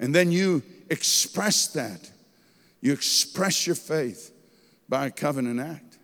And 0.00 0.12
then 0.12 0.32
you 0.32 0.64
express 0.90 1.68
that. 1.68 2.10
You 2.80 2.92
express 2.92 3.64
your 3.64 3.76
faith 3.76 4.32
by 4.88 5.06
a 5.06 5.10
covenant 5.12 5.60
act. 5.60 5.98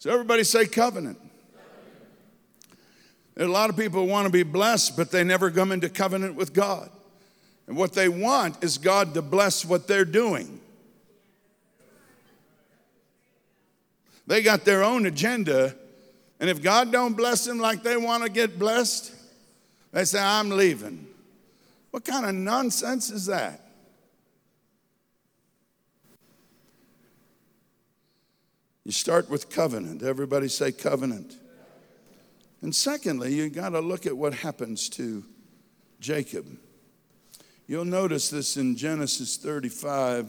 So, 0.00 0.10
everybody 0.10 0.42
say 0.42 0.66
covenant. 0.66 1.20
There 3.36 3.46
are 3.46 3.48
a 3.48 3.52
lot 3.52 3.70
of 3.70 3.76
people 3.76 4.04
who 4.04 4.10
want 4.10 4.26
to 4.26 4.32
be 4.32 4.42
blessed, 4.42 4.96
but 4.96 5.12
they 5.12 5.22
never 5.22 5.48
come 5.48 5.70
into 5.70 5.88
covenant 5.88 6.34
with 6.34 6.52
God. 6.52 6.90
And 7.68 7.76
what 7.76 7.92
they 7.92 8.08
want 8.08 8.64
is 8.64 8.78
God 8.78 9.14
to 9.14 9.22
bless 9.22 9.64
what 9.64 9.86
they're 9.86 10.04
doing. 10.04 10.58
They 14.26 14.42
got 14.42 14.64
their 14.64 14.82
own 14.82 15.06
agenda 15.06 15.76
and 16.44 16.50
if 16.50 16.60
God 16.60 16.92
don't 16.92 17.14
bless 17.16 17.46
them 17.46 17.58
like 17.58 17.82
they 17.82 17.96
want 17.96 18.22
to 18.22 18.28
get 18.28 18.58
blessed, 18.58 19.14
they 19.92 20.04
say, 20.04 20.20
I'm 20.20 20.50
leaving. 20.50 21.06
What 21.90 22.04
kind 22.04 22.26
of 22.26 22.34
nonsense 22.34 23.10
is 23.10 23.24
that? 23.24 23.66
You 28.84 28.92
start 28.92 29.30
with 29.30 29.48
covenant. 29.48 30.02
Everybody 30.02 30.48
say 30.48 30.70
covenant. 30.70 31.34
And 32.60 32.76
secondly, 32.76 33.32
you 33.32 33.48
got 33.48 33.70
to 33.70 33.80
look 33.80 34.04
at 34.04 34.14
what 34.14 34.34
happens 34.34 34.90
to 34.90 35.24
Jacob. 35.98 36.44
You'll 37.66 37.86
notice 37.86 38.28
this 38.28 38.58
in 38.58 38.76
Genesis 38.76 39.38
35. 39.38 40.26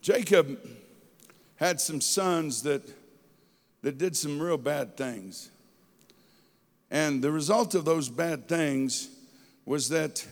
Jacob 0.00 0.58
had 1.56 1.82
some 1.82 2.00
sons 2.00 2.62
that 2.62 2.96
that 3.82 3.98
did 3.98 4.16
some 4.16 4.40
real 4.40 4.58
bad 4.58 4.96
things. 4.96 5.50
And 6.90 7.22
the 7.22 7.30
result 7.30 7.74
of 7.74 7.84
those 7.84 8.08
bad 8.08 8.48
things 8.48 9.08
was 9.64 9.88
that 9.90 10.26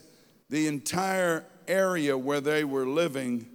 the 0.50 0.66
entire 0.66 1.44
area 1.66 2.16
where 2.18 2.40
they 2.40 2.64
were 2.64 2.86
living, 2.86 3.46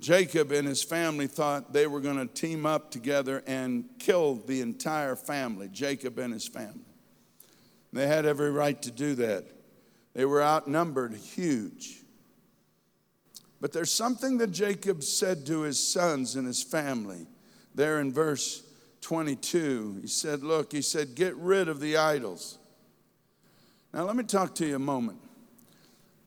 Jacob 0.00 0.50
and 0.50 0.66
his 0.66 0.82
family 0.82 1.26
thought 1.26 1.72
they 1.72 1.86
were 1.86 2.00
going 2.00 2.16
to 2.16 2.26
team 2.26 2.66
up 2.66 2.90
together 2.90 3.42
and 3.46 3.84
kill 3.98 4.34
the 4.34 4.60
entire 4.60 5.14
family, 5.14 5.68
Jacob 5.68 6.18
and 6.18 6.32
his 6.32 6.48
family. 6.48 6.80
They 7.92 8.06
had 8.06 8.26
every 8.26 8.50
right 8.50 8.80
to 8.82 8.90
do 8.90 9.14
that. 9.16 9.44
They 10.12 10.24
were 10.24 10.42
outnumbered 10.42 11.14
huge. 11.14 12.02
But 13.60 13.72
there's 13.72 13.92
something 13.92 14.38
that 14.38 14.50
Jacob 14.50 15.02
said 15.02 15.46
to 15.46 15.60
his 15.62 15.82
sons 15.82 16.36
and 16.36 16.46
his 16.46 16.62
family 16.62 17.26
there 17.74 18.00
in 18.00 18.12
verse 18.12 18.62
22. 19.06 20.00
He 20.02 20.08
said, 20.08 20.42
Look, 20.42 20.72
he 20.72 20.82
said, 20.82 21.14
get 21.14 21.36
rid 21.36 21.68
of 21.68 21.78
the 21.78 21.96
idols. 21.96 22.58
Now, 23.94 24.02
let 24.02 24.16
me 24.16 24.24
talk 24.24 24.52
to 24.56 24.66
you 24.66 24.74
a 24.74 24.80
moment. 24.80 25.20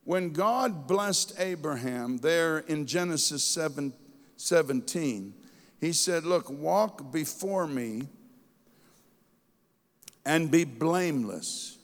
When 0.06 0.32
God 0.32 0.88
blessed 0.88 1.34
Abraham 1.40 2.20
there 2.20 2.60
in 2.60 2.86
Genesis 2.86 3.44
7, 3.44 3.92
17, 4.38 5.34
he 5.82 5.92
said, 5.92 6.24
Look, 6.24 6.50
walk 6.50 7.12
before 7.12 7.68
me 7.68 8.04
and 10.26 10.50
be 10.50 10.64
blameless. 10.64 11.78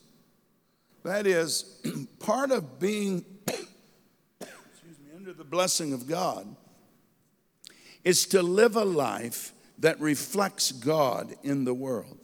That 1.04 1.28
is, 1.28 1.86
part 2.20 2.52
of 2.52 2.80
being 2.80 3.26
excuse 3.50 4.98
me, 5.06 5.12
under 5.14 5.34
the 5.34 5.44
blessing 5.44 5.92
of 5.92 6.08
God 6.08 6.56
is 8.06 8.26
to 8.28 8.42
live 8.42 8.78
a 8.78 8.86
life 8.86 9.52
that 9.80 10.00
reflects 10.00 10.72
God 10.72 11.36
in 11.44 11.66
the 11.66 11.74
world. 11.74 12.18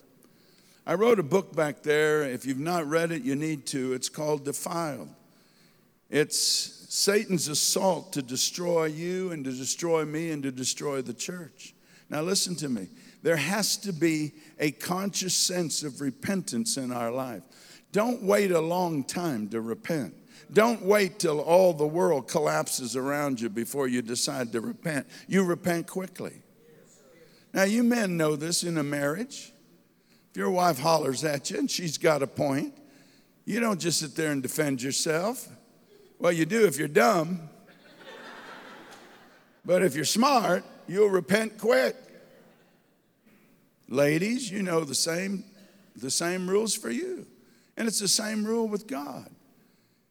I 0.86 0.96
wrote 0.96 1.20
a 1.20 1.24
book 1.24 1.56
back 1.56 1.84
there. 1.84 2.24
If 2.24 2.46
you've 2.46 2.60
not 2.60 2.88
read 2.88 3.12
it, 3.12 3.22
you 3.22 3.36
need 3.36 3.66
to. 3.68 3.94
It's 3.94 4.10
called 4.10 4.46
Defiled. 4.46 5.10
It's 6.10 6.38
Satan's 6.90 7.48
assault 7.48 8.14
to 8.14 8.22
destroy 8.22 8.86
you 8.86 9.32
and 9.32 9.46
to 9.46 9.52
destroy 9.52 10.04
me 10.06 10.32
and 10.32 10.44
to 10.44 10.52
destroy 10.52 11.02
the 11.02 11.14
church. 11.14 11.74
Now, 12.10 12.22
listen 12.22 12.56
to 12.58 12.70
me. 12.70 12.88
There 13.24 13.38
has 13.38 13.78
to 13.78 13.94
be 13.94 14.34
a 14.60 14.72
conscious 14.72 15.34
sense 15.34 15.84
of 15.84 16.02
repentance 16.02 16.76
in 16.76 16.92
our 16.92 17.12
life. 17.12 17.44
Don't 17.92 18.24
wait 18.24 18.52
a 18.52 18.60
long 18.60 19.04
time 19.04 19.48
to 19.50 19.62
repent. 19.62 20.14
Don't 20.52 20.82
wait 20.82 21.20
till 21.20 21.40
all 21.40 21.74
the 21.74 21.88
world 21.88 22.28
collapses 22.28 22.98
around 22.98 23.40
you 23.40 23.50
before 23.50 23.88
you 23.88 24.02
decide 24.02 24.52
to 24.52 24.60
repent. 24.60 25.08
You 25.28 25.44
repent 25.46 25.88
quickly. 25.88 26.42
Now, 27.54 27.64
you 27.64 27.84
men 27.84 28.18
know 28.18 28.36
this 28.36 28.64
in 28.64 28.78
a 28.78 28.84
marriage. 28.84 29.52
If 30.30 30.38
your 30.38 30.52
wife 30.52 30.80
hollers 30.80 31.24
at 31.24 31.52
you 31.52 31.60
and 31.60 31.70
she's 31.70 31.98
got 31.98 32.24
a 32.24 32.28
point, 32.28 32.74
you 33.46 33.60
don't 33.60 33.80
just 33.80 34.00
sit 34.00 34.16
there 34.16 34.32
and 34.32 34.42
defend 34.42 34.82
yourself. 34.82 35.48
Well, 36.20 36.32
you 36.32 36.46
do 36.46 36.66
if 36.66 36.78
you're 36.78 36.88
dumb. 36.88 37.42
but 39.66 39.84
if 39.84 39.96
you're 39.96 40.06
smart, 40.06 40.64
you'll 40.88 41.10
repent 41.10 41.58
quick. 41.58 41.96
Ladies, 43.90 44.50
you 44.50 44.64
know 44.64 44.86
the 44.86 44.96
same, 44.96 45.44
the 45.98 46.12
same 46.12 46.50
rules 46.50 46.74
for 46.74 46.90
you. 46.90 47.26
And 47.76 47.88
it's 47.88 48.00
the 48.00 48.08
same 48.08 48.46
rule 48.46 48.70
with 48.70 48.88
God. 48.88 49.30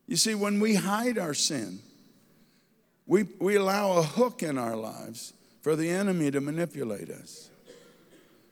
You 0.07 0.17
see, 0.17 0.35
when 0.35 0.61
we 0.61 0.75
hide 0.75 1.17
our 1.17 1.33
sin, 1.33 1.79
we, 3.07 3.25
we 3.39 3.57
allow 3.57 3.93
a 3.93 4.03
hook 4.03 4.43
in 4.43 4.59
our 4.59 4.77
lives 4.77 5.33
for 5.61 5.77
the 5.77 5.89
enemy 5.89 6.31
to 6.31 6.41
manipulate 6.41 7.11
us. 7.11 7.51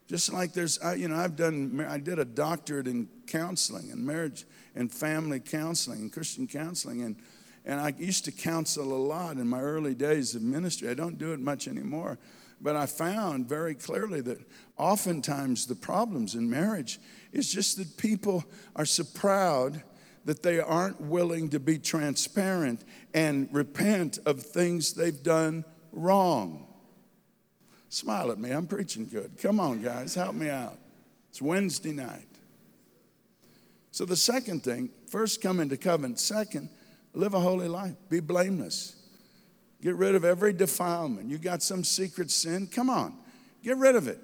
Just 0.09 0.33
like 0.33 0.55
there's, 0.55 0.79
I, 0.79 0.95
you 0.95 1.09
know, 1.09 1.17
I've 1.17 1.37
done, 1.37 1.85
I 1.87 1.99
did 1.99 2.19
a 2.19 2.25
doctorate 2.25 2.87
in 2.87 3.09
counseling 3.27 3.91
and 3.91 4.07
marriage 4.07 4.47
and 4.75 4.91
family 4.91 5.39
counseling 5.39 6.01
and 6.01 6.13
Christian 6.13 6.47
counseling. 6.47 7.03
And, 7.03 7.17
and 7.67 7.79
I 7.79 7.93
used 7.99 8.25
to 8.25 8.33
counsel 8.33 8.95
a 8.95 9.03
lot 9.03 9.37
in 9.37 9.47
my 9.47 9.61
early 9.61 9.95
days 9.95 10.35
of 10.35 10.41
ministry. 10.41 10.89
I 10.89 10.95
don't 10.95 11.19
do 11.19 11.33
it 11.33 11.41
much 11.41 11.69
anymore. 11.69 12.19
But 12.61 12.75
I 12.75 12.87
found 12.87 13.49
very 13.49 13.75
clearly 13.75 14.23
that 14.23 14.39
oftentimes 14.79 15.67
the 15.67 15.75
problems 15.75 16.35
in 16.35 16.49
marriage 16.49 16.99
is 17.33 17.53
just 17.53 17.77
that 17.77 17.99
people 17.99 18.45
are 18.75 18.87
so 18.87 19.05
proud 19.05 19.83
that 20.25 20.43
they 20.43 20.59
aren't 20.59 21.01
willing 21.01 21.51
to 21.51 21.61
be 21.61 21.79
transparent 21.79 22.85
and 23.15 23.49
repent 23.53 24.19
of 24.27 24.43
things 24.43 24.95
they've 24.95 25.23
done 25.23 25.65
wrong. 25.93 26.68
Smile 27.89 28.31
at 28.31 28.39
me, 28.39 28.51
I'm 28.51 28.67
preaching 28.67 29.07
good. 29.07 29.33
Come 29.41 29.61
on, 29.61 29.83
guys, 29.83 30.15
help 30.15 30.35
me 30.35 30.51
out. 30.51 30.79
It's 31.31 31.41
Wednesday 31.41 31.93
night. 31.93 32.27
So, 33.91 34.05
the 34.05 34.17
second 34.17 34.63
thing 34.63 34.91
first, 35.11 35.41
come 35.41 35.59
into 35.61 35.77
covenant. 35.77 36.21
Second, 36.21 36.69
live 37.15 37.35
a 37.35 37.41
holy 37.41 37.69
life, 37.69 37.95
be 38.09 38.21
blameless. 38.21 38.95
Get 39.81 39.95
rid 39.95 40.15
of 40.15 40.25
every 40.25 40.53
defilement. 40.53 41.31
You 41.31 41.39
got 41.39 41.63
some 41.63 41.85
secret 41.85 42.31
sin? 42.31 42.67
Come 42.67 42.91
on, 42.91 43.17
get 43.63 43.77
rid 43.77 43.97
of 43.97 44.07
it. 44.07 44.21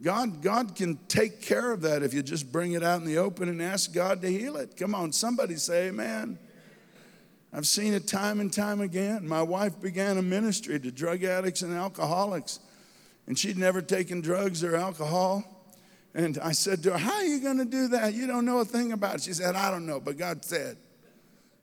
God, 0.00 0.42
God 0.42 0.74
can 0.74 0.98
take 1.06 1.40
care 1.42 1.70
of 1.70 1.82
that 1.82 2.02
if 2.02 2.12
you 2.12 2.22
just 2.22 2.50
bring 2.50 2.72
it 2.72 2.82
out 2.82 3.00
in 3.00 3.06
the 3.06 3.18
open 3.18 3.48
and 3.48 3.62
ask 3.62 3.92
God 3.92 4.20
to 4.22 4.28
heal 4.28 4.56
it. 4.56 4.76
Come 4.76 4.94
on, 4.94 5.12
somebody 5.12 5.54
say 5.56 5.88
amen. 5.88 6.38
I've 7.52 7.66
seen 7.66 7.92
it 7.92 8.06
time 8.06 8.40
and 8.40 8.50
time 8.50 8.80
again. 8.80 9.28
My 9.28 9.42
wife 9.42 9.80
began 9.80 10.16
a 10.16 10.22
ministry 10.22 10.80
to 10.80 10.90
drug 10.90 11.22
addicts 11.22 11.60
and 11.62 11.74
alcoholics, 11.74 12.60
and 13.26 13.38
she'd 13.38 13.58
never 13.58 13.82
taken 13.82 14.22
drugs 14.22 14.64
or 14.64 14.74
alcohol. 14.74 15.44
And 16.14 16.38
I 16.38 16.52
said 16.52 16.82
to 16.84 16.92
her, 16.92 16.98
How 16.98 17.12
are 17.14 17.24
you 17.24 17.40
going 17.40 17.58
to 17.58 17.64
do 17.64 17.88
that? 17.88 18.14
You 18.14 18.26
don't 18.26 18.46
know 18.46 18.60
a 18.60 18.64
thing 18.64 18.92
about 18.92 19.16
it. 19.16 19.22
She 19.22 19.34
said, 19.34 19.54
I 19.54 19.70
don't 19.70 19.86
know, 19.86 20.00
but 20.00 20.16
God 20.16 20.44
said, 20.44 20.78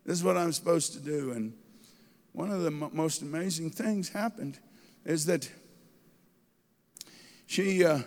This 0.05 0.17
is 0.17 0.23
what 0.23 0.37
I'm 0.37 0.51
supposed 0.51 0.93
to 0.93 0.99
do. 0.99 1.31
And 1.31 1.53
one 2.33 2.51
of 2.51 2.61
the 2.61 2.71
most 2.71 3.21
amazing 3.21 3.71
things 3.71 4.09
happened 4.09 4.59
is 5.05 5.25
that 5.25 5.49
she. 7.47 7.83
Uh, 7.83 7.99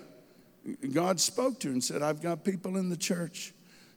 God 0.92 1.20
spoke 1.20 1.58
to 1.60 1.68
her 1.68 1.72
and 1.72 1.82
said, 1.82 2.02
I've 2.02 2.22
got 2.22 2.44
people 2.44 2.76
in 2.76 2.88
the 2.88 2.96
church 2.96 3.52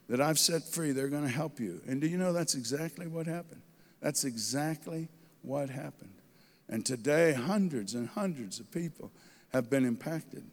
that 0.08 0.20
I've 0.20 0.38
set 0.38 0.64
free. 0.64 0.92
They're 0.92 1.08
going 1.08 1.22
to 1.22 1.28
help 1.28 1.60
you. 1.60 1.80
And 1.86 2.00
do 2.00 2.08
you 2.08 2.18
know 2.18 2.32
that's 2.32 2.54
exactly 2.54 3.06
what 3.06 3.26
happened? 3.26 3.62
That's 4.00 4.24
exactly 4.24 5.08
what 5.42 5.70
happened. 5.70 6.12
And 6.68 6.84
today, 6.84 7.32
hundreds 7.32 7.94
and 7.94 8.08
hundreds 8.08 8.60
of 8.60 8.70
people 8.70 9.12
have 9.52 9.70
been 9.70 9.84
impacted, 9.84 10.44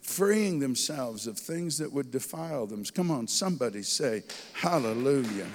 freeing 0.00 0.60
themselves 0.60 1.26
of 1.26 1.38
things 1.38 1.78
that 1.78 1.92
would 1.92 2.10
defile 2.10 2.66
them. 2.66 2.84
Come 2.84 3.10
on, 3.10 3.26
somebody 3.26 3.82
say, 3.82 4.22
Hallelujah. 4.52 5.48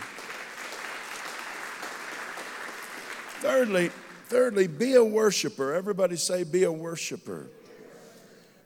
thirdly, 3.40 3.90
thirdly, 4.28 4.68
be 4.68 4.96
a 4.96 5.04
worshiper. 5.04 5.74
Everybody 5.74 6.18
say, 6.18 6.44
be 6.44 6.64
a 6.64 6.72
worshiper. 6.72 7.48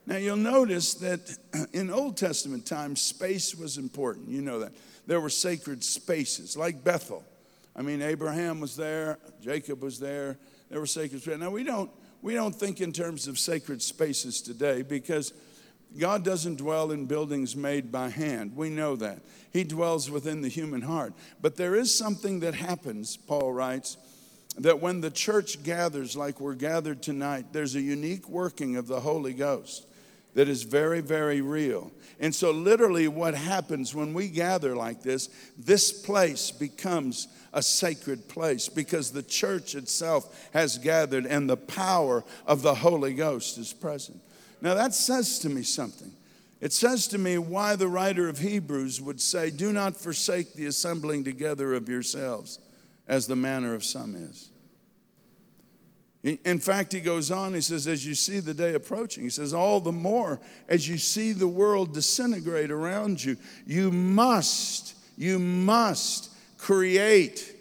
Now, 0.05 0.17
you'll 0.17 0.35
notice 0.35 0.95
that 0.95 1.37
in 1.73 1.89
Old 1.89 2.17
Testament 2.17 2.65
times, 2.65 3.01
space 3.01 3.55
was 3.55 3.77
important. 3.77 4.29
You 4.29 4.41
know 4.41 4.59
that. 4.59 4.73
There 5.05 5.19
were 5.19 5.29
sacred 5.29 5.83
spaces, 5.83 6.57
like 6.57 6.83
Bethel. 6.83 7.23
I 7.75 7.81
mean, 7.81 8.01
Abraham 8.01 8.59
was 8.59 8.75
there, 8.75 9.17
Jacob 9.41 9.81
was 9.81 9.99
there. 9.99 10.37
There 10.69 10.79
were 10.79 10.85
sacred 10.85 11.21
spaces. 11.21 11.39
Now, 11.39 11.51
we 11.51 11.63
don't, 11.63 11.91
we 12.21 12.33
don't 12.33 12.55
think 12.55 12.81
in 12.81 12.91
terms 12.91 13.27
of 13.27 13.37
sacred 13.37 13.81
spaces 13.81 14.41
today 14.41 14.81
because 14.81 15.33
God 15.97 16.23
doesn't 16.23 16.55
dwell 16.55 16.91
in 16.91 17.05
buildings 17.05 17.55
made 17.55 17.91
by 17.91 18.09
hand. 18.09 18.55
We 18.55 18.69
know 18.69 18.95
that. 18.95 19.19
He 19.51 19.63
dwells 19.63 20.09
within 20.09 20.41
the 20.41 20.49
human 20.49 20.81
heart. 20.81 21.13
But 21.41 21.57
there 21.57 21.75
is 21.75 21.95
something 21.95 22.39
that 22.39 22.55
happens, 22.55 23.17
Paul 23.17 23.53
writes, 23.53 23.97
that 24.57 24.81
when 24.81 25.01
the 25.01 25.11
church 25.11 25.63
gathers 25.63 26.15
like 26.15 26.39
we're 26.39 26.55
gathered 26.55 27.03
tonight, 27.03 27.47
there's 27.53 27.75
a 27.75 27.81
unique 27.81 28.27
working 28.27 28.75
of 28.77 28.87
the 28.87 29.01
Holy 29.01 29.33
Ghost 29.33 29.85
that 30.33 30.47
is 30.47 30.63
very, 30.63 31.01
very 31.01 31.41
real. 31.41 31.91
And 32.19 32.33
so, 32.33 32.51
literally, 32.51 33.07
what 33.07 33.35
happens 33.35 33.93
when 33.93 34.13
we 34.13 34.29
gather 34.29 34.75
like 34.75 35.01
this, 35.01 35.29
this 35.57 35.91
place 35.91 36.51
becomes 36.51 37.27
a 37.53 37.61
sacred 37.61 38.27
place 38.27 38.69
because 38.69 39.11
the 39.11 39.23
church 39.23 39.75
itself 39.75 40.49
has 40.53 40.77
gathered 40.77 41.25
and 41.25 41.49
the 41.49 41.57
power 41.57 42.23
of 42.47 42.61
the 42.61 42.75
Holy 42.75 43.13
Ghost 43.13 43.57
is 43.57 43.73
present. 43.73 44.19
Now, 44.61 44.73
that 44.73 44.93
says 44.93 45.39
to 45.39 45.49
me 45.49 45.63
something. 45.63 46.13
It 46.61 46.71
says 46.71 47.07
to 47.07 47.17
me 47.17 47.37
why 47.37 47.75
the 47.75 47.89
writer 47.89 48.29
of 48.29 48.39
Hebrews 48.39 49.01
would 49.01 49.19
say, 49.19 49.49
Do 49.49 49.73
not 49.73 49.97
forsake 49.97 50.53
the 50.53 50.67
assembling 50.67 51.25
together 51.25 51.73
of 51.73 51.89
yourselves, 51.89 52.59
as 53.05 53.27
the 53.27 53.35
manner 53.35 53.75
of 53.75 53.83
some 53.83 54.15
is. 54.15 54.49
In 56.23 56.59
fact, 56.59 56.93
he 56.93 57.01
goes 57.01 57.31
on, 57.31 57.53
he 57.53 57.59
says, 57.59 57.85
as 57.85 58.05
you 58.05 58.15
see 58.15 58.39
the 58.39 58.53
day 58.53 58.75
approaching, 58.75 59.25
he 59.25 59.29
says, 59.29 59.53
all 59.53 59.81
the 59.81 59.91
more 59.91 60.39
as 60.69 60.87
you 60.87 60.97
see 60.97 61.33
the 61.33 61.49
world 61.49 61.93
disintegrate 61.93 62.71
around 62.71 63.21
you, 63.21 63.35
you 63.67 63.91
must, 63.91 64.95
you 65.17 65.37
must 65.37 66.31
create, 66.57 67.53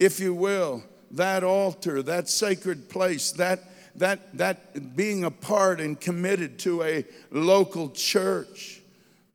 if 0.00 0.18
you 0.18 0.34
will, 0.34 0.82
that 1.12 1.44
altar, 1.44 2.02
that 2.02 2.28
sacred 2.28 2.88
place, 2.88 3.30
that, 3.32 3.60
that, 3.94 4.36
that 4.36 4.96
being 4.96 5.22
a 5.22 5.30
part 5.30 5.80
and 5.80 6.00
committed 6.00 6.58
to 6.60 6.82
a 6.82 7.04
local 7.30 7.88
church. 7.90 8.81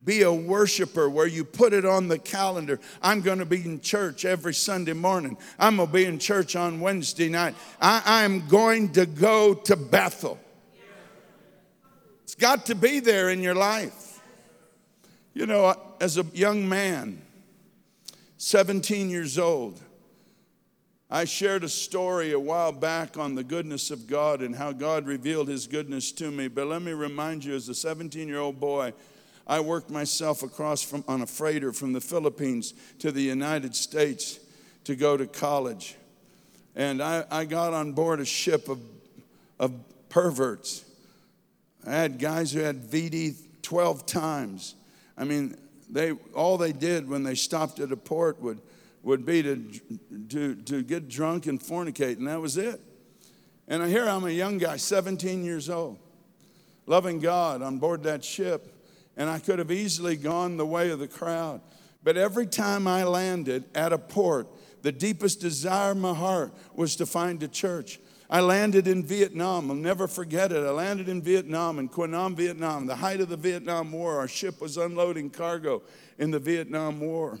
Be 0.08 0.22
a 0.22 0.32
worshiper 0.32 1.10
where 1.10 1.26
you 1.26 1.44
put 1.44 1.74
it 1.74 1.84
on 1.84 2.08
the 2.08 2.18
calendar. 2.18 2.80
I'm 3.02 3.20
going 3.20 3.40
to 3.40 3.44
be 3.44 3.62
in 3.62 3.82
church 3.82 4.24
every 4.24 4.54
Sunday 4.54 4.94
morning. 4.94 5.36
I'm 5.58 5.76
going 5.76 5.86
to 5.86 5.92
be 5.92 6.06
in 6.06 6.18
church 6.18 6.56
on 6.56 6.80
Wednesday 6.80 7.28
night. 7.28 7.54
I, 7.78 8.24
am 8.24 8.48
going 8.48 8.92
to 8.92 9.04
go 9.04 9.52
to 9.52 9.76
Bethel. 9.76 10.40
It's 12.22 12.34
got 12.34 12.64
to 12.66 12.74
be 12.74 13.00
there 13.00 13.28
in 13.28 13.42
your 13.42 13.54
life. 13.54 14.22
You 15.34 15.44
know, 15.44 15.78
as 16.00 16.16
a 16.16 16.24
young 16.32 16.66
man, 16.66 17.20
17 18.38 19.10
years 19.10 19.38
old, 19.38 19.78
I 21.10 21.26
shared 21.26 21.64
a 21.64 21.68
story 21.68 22.32
a 22.32 22.40
while 22.40 22.72
back 22.72 23.18
on 23.18 23.34
the 23.34 23.44
goodness 23.44 23.90
of 23.90 24.06
God 24.06 24.40
and 24.40 24.56
how 24.56 24.72
God 24.72 25.04
revealed 25.04 25.48
his 25.48 25.66
goodness 25.66 26.12
to 26.12 26.30
me. 26.30 26.48
But 26.48 26.68
let 26.68 26.80
me 26.80 26.92
remind 26.92 27.44
you, 27.44 27.54
as 27.54 27.68
a 27.68 27.74
17 27.74 28.26
year 28.26 28.38
old 28.38 28.58
boy, 28.58 28.94
I 29.48 29.60
worked 29.60 29.90
myself 29.90 30.42
across 30.42 30.82
from, 30.82 31.02
on 31.08 31.22
a 31.22 31.26
freighter 31.26 31.72
from 31.72 31.94
the 31.94 32.00
Philippines 32.00 32.74
to 32.98 33.10
the 33.10 33.22
United 33.22 33.74
States 33.74 34.40
to 34.84 34.94
go 34.94 35.16
to 35.16 35.26
college. 35.26 35.96
And 36.76 37.02
I, 37.02 37.24
I 37.30 37.44
got 37.46 37.72
on 37.72 37.92
board 37.92 38.20
a 38.20 38.26
ship 38.26 38.68
of, 38.68 38.78
of 39.58 39.72
perverts. 40.10 40.84
I 41.86 41.92
had 41.92 42.18
guys 42.18 42.52
who 42.52 42.60
had 42.60 42.84
VD 42.84 43.36
12 43.62 44.04
times. 44.04 44.74
I 45.16 45.24
mean, 45.24 45.56
they, 45.88 46.12
all 46.34 46.58
they 46.58 46.72
did 46.72 47.08
when 47.08 47.22
they 47.22 47.34
stopped 47.34 47.80
at 47.80 47.90
a 47.90 47.96
port 47.96 48.40
would, 48.42 48.60
would 49.02 49.24
be 49.24 49.42
to, 49.42 49.80
to, 50.28 50.54
to 50.56 50.82
get 50.82 51.08
drunk 51.08 51.46
and 51.46 51.58
fornicate, 51.58 52.18
and 52.18 52.26
that 52.28 52.40
was 52.40 52.58
it. 52.58 52.80
And 53.66 53.82
here 53.84 54.06
I'm 54.06 54.24
a 54.24 54.30
young 54.30 54.58
guy, 54.58 54.76
17 54.76 55.42
years 55.42 55.70
old, 55.70 55.98
loving 56.86 57.18
God 57.18 57.62
on 57.62 57.78
board 57.78 58.02
that 58.02 58.22
ship 58.22 58.74
and 59.18 59.28
I 59.28 59.40
could 59.40 59.58
have 59.58 59.72
easily 59.72 60.16
gone 60.16 60.56
the 60.56 60.64
way 60.64 60.90
of 60.90 61.00
the 61.00 61.08
crowd. 61.08 61.60
But 62.04 62.16
every 62.16 62.46
time 62.46 62.86
I 62.86 63.02
landed 63.02 63.64
at 63.74 63.92
a 63.92 63.98
port, 63.98 64.46
the 64.82 64.92
deepest 64.92 65.40
desire 65.40 65.92
in 65.92 66.00
my 66.00 66.14
heart 66.14 66.54
was 66.72 66.94
to 66.96 67.04
find 67.04 67.42
a 67.42 67.48
church. 67.48 67.98
I 68.30 68.40
landed 68.40 68.86
in 68.86 69.02
Vietnam. 69.02 69.70
I'll 69.70 69.76
never 69.76 70.06
forget 70.06 70.52
it. 70.52 70.64
I 70.64 70.70
landed 70.70 71.08
in 71.08 71.20
Vietnam, 71.20 71.80
in 71.80 71.88
Quang 71.88 72.12
Nam, 72.12 72.36
Vietnam, 72.36 72.86
the 72.86 72.94
height 72.94 73.20
of 73.20 73.28
the 73.28 73.36
Vietnam 73.36 73.90
War. 73.90 74.18
Our 74.18 74.28
ship 74.28 74.60
was 74.60 74.76
unloading 74.76 75.30
cargo 75.30 75.82
in 76.18 76.30
the 76.30 76.38
Vietnam 76.38 77.00
War. 77.00 77.40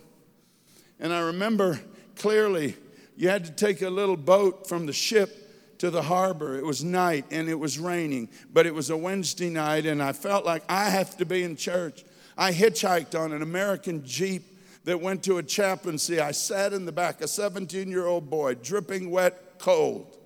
And 0.98 1.12
I 1.12 1.20
remember 1.20 1.78
clearly 2.16 2.74
you 3.16 3.28
had 3.28 3.44
to 3.44 3.52
take 3.52 3.82
a 3.82 3.90
little 3.90 4.16
boat 4.16 4.66
from 4.66 4.86
the 4.86 4.92
ship 4.92 5.47
to 5.78 5.90
the 5.90 6.02
harbor. 6.02 6.56
It 6.56 6.64
was 6.64 6.84
night 6.84 7.24
and 7.30 7.48
it 7.48 7.58
was 7.58 7.78
raining, 7.78 8.28
but 8.52 8.66
it 8.66 8.74
was 8.74 8.90
a 8.90 8.96
Wednesday 8.96 9.50
night, 9.50 9.86
and 9.86 10.02
I 10.02 10.12
felt 10.12 10.44
like 10.44 10.62
I 10.68 10.90
have 10.90 11.16
to 11.18 11.24
be 11.24 11.42
in 11.42 11.56
church. 11.56 12.04
I 12.36 12.52
hitchhiked 12.52 13.18
on 13.18 13.32
an 13.32 13.42
American 13.42 14.04
Jeep 14.04 14.44
that 14.84 15.00
went 15.00 15.22
to 15.24 15.38
a 15.38 15.42
chaplaincy. 15.42 16.20
I 16.20 16.30
sat 16.30 16.72
in 16.72 16.84
the 16.84 16.92
back, 16.92 17.20
a 17.20 17.28
17 17.28 17.88
year 17.88 18.06
old 18.06 18.30
boy, 18.30 18.54
dripping 18.54 19.10
wet, 19.10 19.58
cold, 19.58 20.16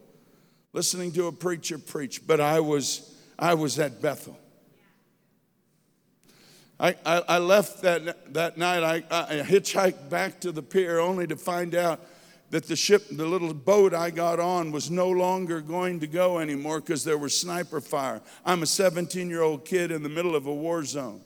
listening 0.72 1.12
to 1.12 1.26
a 1.26 1.32
preacher 1.32 1.78
preach, 1.78 2.26
but 2.26 2.40
I 2.40 2.60
was, 2.60 3.14
I 3.38 3.54
was 3.54 3.78
at 3.78 4.00
Bethel. 4.02 4.38
I, 6.78 6.96
I, 7.06 7.22
I 7.28 7.38
left 7.38 7.82
that, 7.82 8.34
that 8.34 8.58
night. 8.58 8.82
I, 8.82 9.04
I 9.10 9.36
hitchhiked 9.42 10.10
back 10.10 10.40
to 10.40 10.50
the 10.50 10.62
pier 10.62 10.98
only 10.98 11.28
to 11.28 11.36
find 11.36 11.74
out 11.74 12.00
that 12.52 12.64
the 12.64 12.76
ship, 12.76 13.06
the 13.10 13.24
little 13.24 13.54
boat 13.54 13.94
I 13.94 14.10
got 14.10 14.38
on, 14.38 14.72
was 14.72 14.90
no 14.90 15.08
longer 15.08 15.62
going 15.62 16.00
to 16.00 16.06
go 16.06 16.38
anymore 16.38 16.80
because 16.80 17.02
there 17.02 17.16
was 17.16 17.36
sniper 17.36 17.80
fire. 17.80 18.20
I'm 18.44 18.62
a 18.62 18.66
17 18.66 19.30
year 19.30 19.40
old 19.40 19.64
kid 19.64 19.90
in 19.90 20.02
the 20.02 20.10
middle 20.10 20.36
of 20.36 20.44
a 20.44 20.54
war 20.54 20.84
zone. 20.84 21.22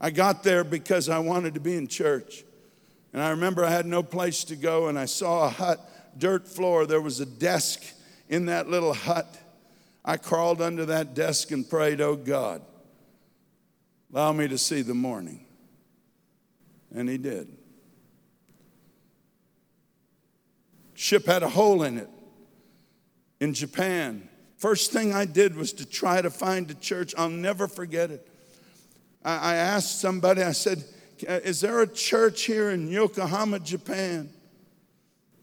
I 0.00 0.10
got 0.10 0.44
there 0.44 0.62
because 0.62 1.08
I 1.08 1.18
wanted 1.18 1.54
to 1.54 1.60
be 1.60 1.76
in 1.76 1.88
church. 1.88 2.44
And 3.12 3.20
I 3.20 3.30
remember 3.30 3.64
I 3.64 3.70
had 3.70 3.84
no 3.84 4.00
place 4.04 4.44
to 4.44 4.54
go, 4.54 4.86
and 4.86 4.96
I 4.96 5.06
saw 5.06 5.46
a 5.46 5.48
hut, 5.48 5.80
dirt 6.16 6.46
floor. 6.46 6.86
There 6.86 7.00
was 7.00 7.18
a 7.18 7.26
desk 7.26 7.82
in 8.28 8.46
that 8.46 8.70
little 8.70 8.94
hut. 8.94 9.26
I 10.04 10.18
crawled 10.18 10.62
under 10.62 10.86
that 10.86 11.14
desk 11.14 11.50
and 11.50 11.68
prayed, 11.68 12.00
Oh 12.00 12.14
God, 12.14 12.62
allow 14.12 14.30
me 14.30 14.46
to 14.46 14.56
see 14.56 14.82
the 14.82 14.94
morning. 14.94 15.44
And 16.94 17.08
He 17.08 17.18
did. 17.18 17.65
Ship 20.96 21.24
had 21.26 21.42
a 21.42 21.48
hole 21.48 21.82
in 21.82 21.98
it 21.98 22.08
in 23.38 23.54
Japan. 23.54 24.28
First 24.56 24.92
thing 24.92 25.12
I 25.12 25.26
did 25.26 25.54
was 25.54 25.74
to 25.74 25.86
try 25.86 26.22
to 26.22 26.30
find 26.30 26.70
a 26.70 26.74
church. 26.74 27.14
I'll 27.18 27.28
never 27.28 27.68
forget 27.68 28.10
it. 28.10 28.26
I, 29.22 29.52
I 29.52 29.54
asked 29.56 30.00
somebody, 30.00 30.42
I 30.42 30.52
said, 30.52 30.82
Is 31.20 31.60
there 31.60 31.82
a 31.82 31.86
church 31.86 32.44
here 32.44 32.70
in 32.70 32.88
Yokohama, 32.88 33.60
Japan? 33.60 34.30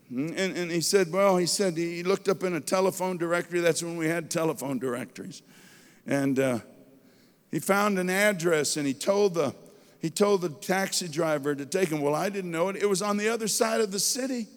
And, 0.10 0.36
and 0.36 0.72
he 0.72 0.82
said, 0.82 1.12
Well, 1.12 1.38
he 1.38 1.46
said, 1.46 1.78
he 1.78 2.02
looked 2.02 2.28
up 2.28 2.44
in 2.44 2.56
a 2.56 2.62
telephone 2.62 3.18
directory. 3.18 3.60
That's 3.60 3.84
when 3.84 3.96
we 3.96 4.08
had 4.08 4.32
telephone 4.32 4.80
directories. 4.80 5.44
And 6.08 6.40
uh, 6.40 6.60
he 7.52 7.60
found 7.60 8.00
an 8.00 8.10
address 8.10 8.76
and 8.78 8.88
he 8.88 8.96
told 8.96 9.36
the 9.36 9.54
he 10.02 10.10
told 10.10 10.42
the 10.42 10.50
taxi 10.50 11.08
driver 11.08 11.56
to 11.56 11.66
take 11.66 11.88
him. 11.88 12.02
Well, 12.02 12.14
I 12.14 12.28
didn't 12.28 12.52
know 12.52 12.68
it. 12.68 12.76
It 12.76 12.90
was 12.90 13.02
on 13.02 13.16
the 13.16 13.30
other 13.30 13.48
side 13.48 13.80
of 13.80 13.92
the 13.92 14.00
city. 14.00 14.48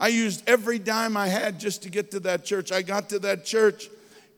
I 0.00 0.08
used 0.08 0.48
every 0.48 0.78
dime 0.78 1.14
I 1.14 1.28
had 1.28 1.60
just 1.60 1.82
to 1.82 1.90
get 1.90 2.10
to 2.12 2.20
that 2.20 2.44
church. 2.44 2.72
I 2.72 2.80
got 2.80 3.10
to 3.10 3.18
that 3.20 3.44
church, 3.44 3.90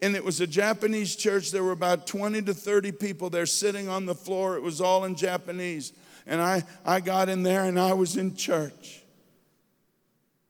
and 0.03 0.17
it 0.17 0.25
was 0.25 0.41
a 0.41 0.47
Japanese 0.47 1.15
church. 1.15 1.53
There 1.53 1.63
were 1.63 1.71
about 1.71 2.09
20 2.09 2.43
to 2.43 2.53
30 2.53 2.91
people 2.93 3.31
there 3.31 3.47
sitting 3.47 3.89
on 3.89 4.05
the 4.05 4.15
floor. 4.15 4.57
It 4.57 4.63
was 4.63 4.81
all 4.81 5.05
in 5.05 5.15
Japanese. 5.15 5.93
And 6.27 6.43
I, 6.43 6.65
I 6.85 7.01
got 7.01 7.29
in 7.29 7.45
there 7.45 7.65
and 7.65 7.79
I 7.79 7.95
was 7.95 8.17
in 8.17 8.37
church. 8.37 9.03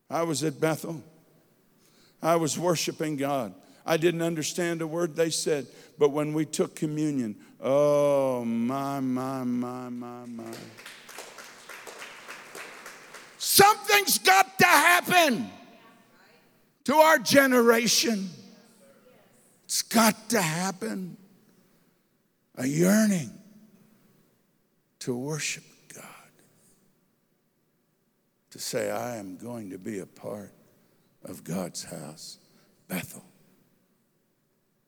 I 0.09 0.23
was 0.23 0.43
at 0.45 0.61
Bethel. 0.61 1.03
I 2.23 2.37
was 2.37 2.59
worshiping 2.59 3.17
God. 3.17 3.55
I 3.85 3.97
didn't 3.97 4.23
understand 4.23 4.81
a 4.81 4.87
word 4.87 5.17
they 5.17 5.31
said, 5.31 5.67
but 5.99 6.11
when 6.11 6.33
we 6.33 6.45
took 6.45 6.77
communion, 6.77 7.37
oh, 7.61 8.45
my, 8.45 9.01
my, 9.01 9.43
my, 9.43 9.89
my, 9.89 10.25
my. 10.27 10.53
Something's 13.55 14.17
got 14.17 14.59
to 14.61 14.65
happen 14.65 15.51
to 16.85 16.95
our 16.95 17.19
generation. 17.19 18.31
It's 19.65 19.83
got 19.83 20.31
to 20.31 20.41
happen. 20.41 21.19
A 22.57 22.67
yearning 22.67 23.31
to 25.01 25.15
worship 25.15 25.65
God. 25.95 26.07
To 28.53 28.59
say, 28.59 28.91
I 28.91 29.17
am 29.17 29.37
going 29.37 29.69
to 29.69 29.79
be 29.79 29.99
a 29.99 30.07
part 30.07 30.55
of 31.23 31.45
God's 31.45 31.85
house, 31.85 32.39
Bethel. 32.89 33.23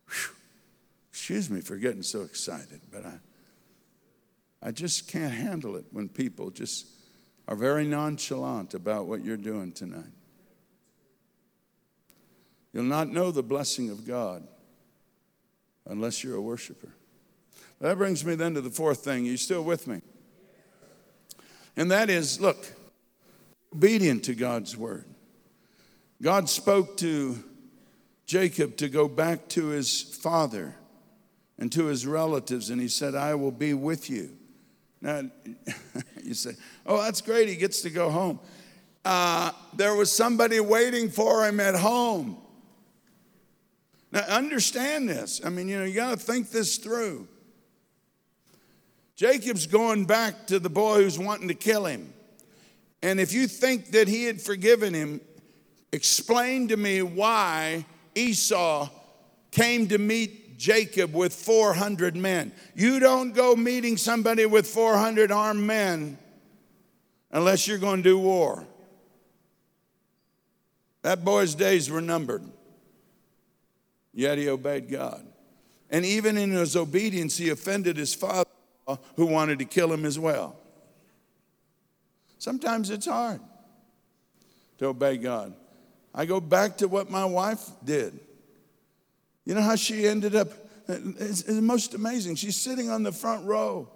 Whew. 0.08 0.34
Excuse 1.10 1.50
me 1.50 1.60
for 1.60 1.76
getting 1.76 2.02
so 2.02 2.22
excited, 2.22 2.80
but 2.90 3.04
I, 3.04 3.18
I 4.62 4.70
just 4.70 5.06
can't 5.06 5.34
handle 5.34 5.76
it 5.76 5.84
when 5.92 6.08
people 6.08 6.48
just 6.48 6.86
are 7.46 7.56
very 7.56 7.84
nonchalant 7.84 8.74
about 8.74 9.06
what 9.06 9.24
you're 9.24 9.36
doing 9.36 9.72
tonight. 9.72 10.12
You'll 12.72 12.84
not 12.84 13.08
know 13.08 13.30
the 13.30 13.42
blessing 13.42 13.90
of 13.90 14.06
God 14.06 14.46
unless 15.86 16.24
you're 16.24 16.36
a 16.36 16.42
worshiper. 16.42 16.94
That 17.80 17.98
brings 17.98 18.24
me 18.24 18.34
then 18.34 18.54
to 18.54 18.60
the 18.60 18.70
fourth 18.70 19.04
thing. 19.04 19.26
Are 19.26 19.30
you 19.30 19.36
still 19.36 19.62
with 19.62 19.86
me? 19.86 20.00
And 21.76 21.90
that 21.90 22.08
is 22.08 22.40
look, 22.40 22.66
obedient 23.74 24.24
to 24.24 24.34
God's 24.34 24.76
word. 24.76 25.04
God 26.22 26.48
spoke 26.48 26.96
to 26.98 27.42
Jacob 28.26 28.76
to 28.78 28.88
go 28.88 29.08
back 29.08 29.48
to 29.48 29.66
his 29.66 30.00
father 30.00 30.74
and 31.58 31.70
to 31.72 31.86
his 31.86 32.06
relatives, 32.06 32.70
and 32.70 32.80
he 32.80 32.88
said, 32.88 33.14
I 33.14 33.34
will 33.34 33.52
be 33.52 33.74
with 33.74 34.08
you. 34.08 34.30
Now, 35.00 35.22
you 36.24 36.34
say, 36.34 36.52
oh, 36.86 37.02
that's 37.02 37.20
great, 37.20 37.48
he 37.48 37.56
gets 37.56 37.82
to 37.82 37.90
go 37.90 38.10
home. 38.10 38.40
Uh, 39.04 39.52
there 39.74 39.94
was 39.94 40.10
somebody 40.10 40.60
waiting 40.60 41.10
for 41.10 41.46
him 41.46 41.60
at 41.60 41.74
home. 41.74 42.38
Now, 44.10 44.20
understand 44.20 45.08
this. 45.08 45.40
I 45.44 45.50
mean, 45.50 45.68
you 45.68 45.78
know, 45.78 45.84
you 45.84 45.94
got 45.94 46.10
to 46.12 46.16
think 46.16 46.50
this 46.50 46.76
through. 46.78 47.28
Jacob's 49.16 49.66
going 49.66 50.06
back 50.06 50.46
to 50.48 50.58
the 50.58 50.70
boy 50.70 51.02
who's 51.02 51.18
wanting 51.18 51.48
to 51.48 51.54
kill 51.54 51.86
him. 51.86 52.12
And 53.02 53.20
if 53.20 53.32
you 53.32 53.46
think 53.46 53.90
that 53.90 54.08
he 54.08 54.24
had 54.24 54.40
forgiven 54.40 54.94
him, 54.94 55.20
explain 55.92 56.68
to 56.68 56.76
me 56.76 57.02
why 57.02 57.84
Esau 58.14 58.88
came 59.50 59.88
to 59.88 59.98
meet 59.98 60.43
Jacob 60.64 61.12
with 61.12 61.34
400 61.34 62.16
men. 62.16 62.50
You 62.74 62.98
don't 62.98 63.34
go 63.34 63.54
meeting 63.54 63.98
somebody 63.98 64.46
with 64.46 64.66
400 64.66 65.30
armed 65.30 65.62
men 65.62 66.16
unless 67.30 67.68
you're 67.68 67.76
going 67.76 67.98
to 67.98 68.02
do 68.02 68.18
war. 68.18 68.66
That 71.02 71.22
boy's 71.22 71.54
days 71.54 71.90
were 71.90 72.00
numbered, 72.00 72.42
yet 74.14 74.38
he 74.38 74.48
obeyed 74.48 74.88
God. 74.88 75.26
And 75.90 76.02
even 76.06 76.38
in 76.38 76.52
his 76.52 76.76
obedience, 76.76 77.36
he 77.36 77.50
offended 77.50 77.98
his 77.98 78.14
father 78.14 78.48
who 79.16 79.26
wanted 79.26 79.58
to 79.58 79.66
kill 79.66 79.92
him 79.92 80.06
as 80.06 80.18
well. 80.18 80.56
Sometimes 82.38 82.88
it's 82.88 83.04
hard 83.04 83.42
to 84.78 84.86
obey 84.86 85.18
God. 85.18 85.52
I 86.14 86.24
go 86.24 86.40
back 86.40 86.78
to 86.78 86.88
what 86.88 87.10
my 87.10 87.26
wife 87.26 87.68
did. 87.84 88.18
You 89.44 89.54
know 89.54 89.62
how 89.62 89.76
she 89.76 90.06
ended 90.06 90.34
up? 90.34 90.48
It's, 90.88 91.42
it's 91.42 91.60
most 91.60 91.94
amazing. 91.94 92.36
She's 92.36 92.56
sitting 92.56 92.90
on 92.90 93.02
the 93.02 93.12
front 93.12 93.46
row. 93.46 93.88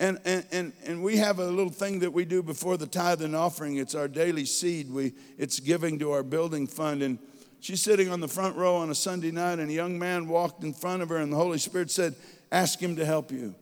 And, 0.00 0.18
and, 0.24 0.44
and, 0.50 0.72
and 0.84 1.02
we 1.02 1.18
have 1.18 1.38
a 1.38 1.46
little 1.46 1.72
thing 1.72 2.00
that 2.00 2.12
we 2.12 2.24
do 2.24 2.42
before 2.42 2.76
the 2.76 2.86
tithe 2.86 3.22
and 3.22 3.36
offering. 3.36 3.76
It's 3.76 3.94
our 3.94 4.08
daily 4.08 4.44
seed. 4.44 4.90
We, 4.90 5.12
it's 5.38 5.60
giving 5.60 5.98
to 6.00 6.10
our 6.12 6.24
building 6.24 6.66
fund. 6.66 7.02
And 7.02 7.18
she's 7.60 7.82
sitting 7.82 8.10
on 8.10 8.20
the 8.20 8.28
front 8.28 8.56
row 8.56 8.76
on 8.76 8.90
a 8.90 8.94
Sunday 8.94 9.30
night, 9.30 9.60
and 9.60 9.70
a 9.70 9.72
young 9.72 9.98
man 9.98 10.26
walked 10.26 10.64
in 10.64 10.72
front 10.72 11.02
of 11.02 11.08
her, 11.10 11.18
and 11.18 11.32
the 11.32 11.36
Holy 11.36 11.58
Spirit 11.58 11.90
said, 11.90 12.14
Ask 12.50 12.80
him 12.80 12.96
to 12.96 13.04
help 13.04 13.32
you. 13.32 13.54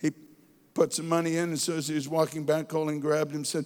He 0.00 0.12
put 0.74 0.94
some 0.94 1.08
money 1.08 1.36
in, 1.36 1.50
and 1.50 1.58
so 1.58 1.74
as 1.74 1.88
he 1.88 1.94
was 1.94 2.08
walking 2.08 2.44
back, 2.44 2.68
Colleen 2.68 3.00
grabbed 3.00 3.30
him 3.30 3.38
and 3.38 3.46
said, 3.46 3.64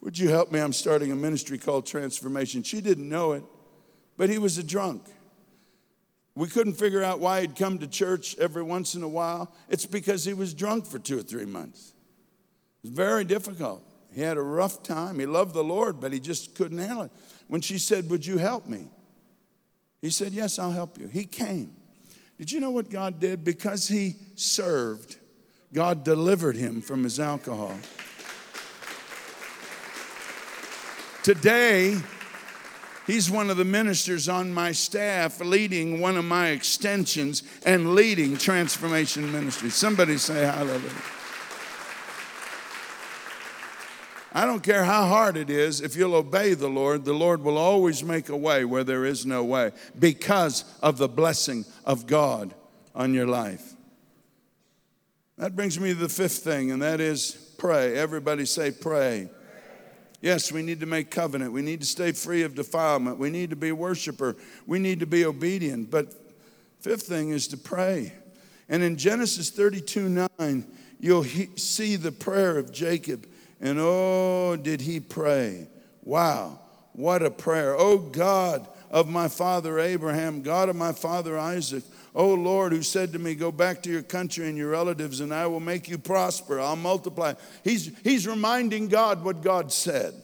Would 0.00 0.18
you 0.18 0.30
help 0.30 0.50
me? 0.52 0.60
I'm 0.60 0.72
starting 0.72 1.12
a 1.12 1.16
ministry 1.16 1.58
called 1.58 1.86
Transformation. 1.86 2.62
She 2.62 2.80
didn't 2.80 3.08
know 3.08 3.32
it 3.32 3.44
but 4.22 4.30
he 4.30 4.38
was 4.38 4.56
a 4.56 4.62
drunk. 4.62 5.02
We 6.36 6.46
couldn't 6.46 6.74
figure 6.74 7.02
out 7.02 7.18
why 7.18 7.40
he'd 7.40 7.56
come 7.56 7.80
to 7.80 7.88
church 7.88 8.36
every 8.38 8.62
once 8.62 8.94
in 8.94 9.02
a 9.02 9.08
while. 9.08 9.52
It's 9.68 9.84
because 9.84 10.24
he 10.24 10.32
was 10.32 10.54
drunk 10.54 10.86
for 10.86 11.00
two 11.00 11.18
or 11.18 11.22
three 11.22 11.44
months. 11.44 11.92
It 12.84 12.90
was 12.90 12.96
very 12.96 13.24
difficult. 13.24 13.82
He 14.14 14.20
had 14.20 14.36
a 14.36 14.42
rough 14.42 14.84
time. 14.84 15.18
He 15.18 15.26
loved 15.26 15.54
the 15.54 15.64
Lord, 15.64 15.98
but 15.98 16.12
he 16.12 16.20
just 16.20 16.54
couldn't 16.54 16.78
handle 16.78 17.02
it. 17.06 17.10
When 17.48 17.60
she 17.62 17.78
said, 17.78 18.08
Would 18.10 18.24
you 18.24 18.38
help 18.38 18.68
me? 18.68 18.86
He 20.00 20.10
said, 20.10 20.30
Yes, 20.30 20.56
I'll 20.56 20.70
help 20.70 20.98
you. 20.98 21.08
He 21.08 21.24
came. 21.24 21.74
Did 22.38 22.52
you 22.52 22.60
know 22.60 22.70
what 22.70 22.90
God 22.90 23.18
did? 23.18 23.42
Because 23.42 23.88
he 23.88 24.14
served, 24.36 25.16
God 25.74 26.04
delivered 26.04 26.54
him 26.54 26.80
from 26.80 27.02
his 27.02 27.18
alcohol. 27.18 27.76
Today, 31.24 31.96
He's 33.06 33.30
one 33.30 33.50
of 33.50 33.56
the 33.56 33.64
ministers 33.64 34.28
on 34.28 34.54
my 34.54 34.72
staff 34.72 35.40
leading 35.40 36.00
one 36.00 36.16
of 36.16 36.24
my 36.24 36.50
extensions 36.50 37.42
and 37.66 37.94
leading 37.94 38.36
transformation 38.36 39.32
ministry. 39.32 39.70
Somebody 39.70 40.18
say 40.18 40.44
hallelujah. 40.44 40.90
I 44.34 44.46
don't 44.46 44.62
care 44.62 44.84
how 44.84 45.06
hard 45.06 45.36
it 45.36 45.50
is, 45.50 45.82
if 45.82 45.94
you'll 45.94 46.14
obey 46.14 46.54
the 46.54 46.68
Lord, 46.68 47.04
the 47.04 47.12
Lord 47.12 47.42
will 47.42 47.58
always 47.58 48.02
make 48.02 48.30
a 48.30 48.36
way 48.36 48.64
where 48.64 48.84
there 48.84 49.04
is 49.04 49.26
no 49.26 49.44
way 49.44 49.72
because 49.98 50.64
of 50.80 50.96
the 50.96 51.08
blessing 51.08 51.66
of 51.84 52.06
God 52.06 52.54
on 52.94 53.12
your 53.12 53.26
life. 53.26 53.74
That 55.36 55.54
brings 55.54 55.78
me 55.78 55.90
to 55.90 55.98
the 55.98 56.08
fifth 56.08 56.38
thing, 56.44 56.70
and 56.70 56.80
that 56.80 57.00
is 57.00 57.32
pray. 57.58 57.94
Everybody 57.96 58.46
say, 58.46 58.70
pray. 58.70 59.28
Yes, 60.22 60.52
we 60.52 60.62
need 60.62 60.78
to 60.80 60.86
make 60.86 61.10
covenant. 61.10 61.52
We 61.52 61.62
need 61.62 61.80
to 61.80 61.86
stay 61.86 62.12
free 62.12 62.44
of 62.44 62.54
defilement. 62.54 63.18
We 63.18 63.28
need 63.28 63.50
to 63.50 63.56
be 63.56 63.70
a 63.70 63.74
worshiper. 63.74 64.36
We 64.68 64.78
need 64.78 65.00
to 65.00 65.06
be 65.06 65.26
obedient. 65.26 65.90
But 65.90 66.14
fifth 66.80 67.02
thing 67.02 67.30
is 67.30 67.48
to 67.48 67.56
pray. 67.56 68.12
And 68.68 68.84
in 68.84 68.96
Genesis 68.96 69.50
32 69.50 70.28
9, 70.38 70.66
you'll 71.00 71.22
he- 71.22 71.50
see 71.56 71.96
the 71.96 72.12
prayer 72.12 72.56
of 72.56 72.72
Jacob. 72.72 73.26
And 73.60 73.78
oh, 73.80 74.56
did 74.56 74.80
he 74.80 75.00
pray? 75.00 75.66
Wow, 76.04 76.60
what 76.92 77.22
a 77.22 77.30
prayer. 77.30 77.74
Oh 77.76 77.98
God 77.98 78.68
of 78.92 79.08
my 79.08 79.26
father 79.26 79.80
Abraham, 79.80 80.42
God 80.42 80.68
of 80.68 80.76
my 80.76 80.92
father 80.92 81.36
Isaac, 81.36 81.82
Oh 82.14 82.34
Lord, 82.34 82.72
who 82.72 82.82
said 82.82 83.12
to 83.12 83.18
me, 83.18 83.34
Go 83.34 83.50
back 83.50 83.82
to 83.82 83.90
your 83.90 84.02
country 84.02 84.48
and 84.48 84.56
your 84.58 84.70
relatives, 84.70 85.20
and 85.20 85.32
I 85.32 85.46
will 85.46 85.60
make 85.60 85.88
you 85.88 85.98
prosper. 85.98 86.60
I'll 86.60 86.76
multiply. 86.76 87.34
He's, 87.64 87.90
he's 88.02 88.26
reminding 88.26 88.88
God 88.88 89.24
what 89.24 89.42
God 89.42 89.72
said. 89.72 90.14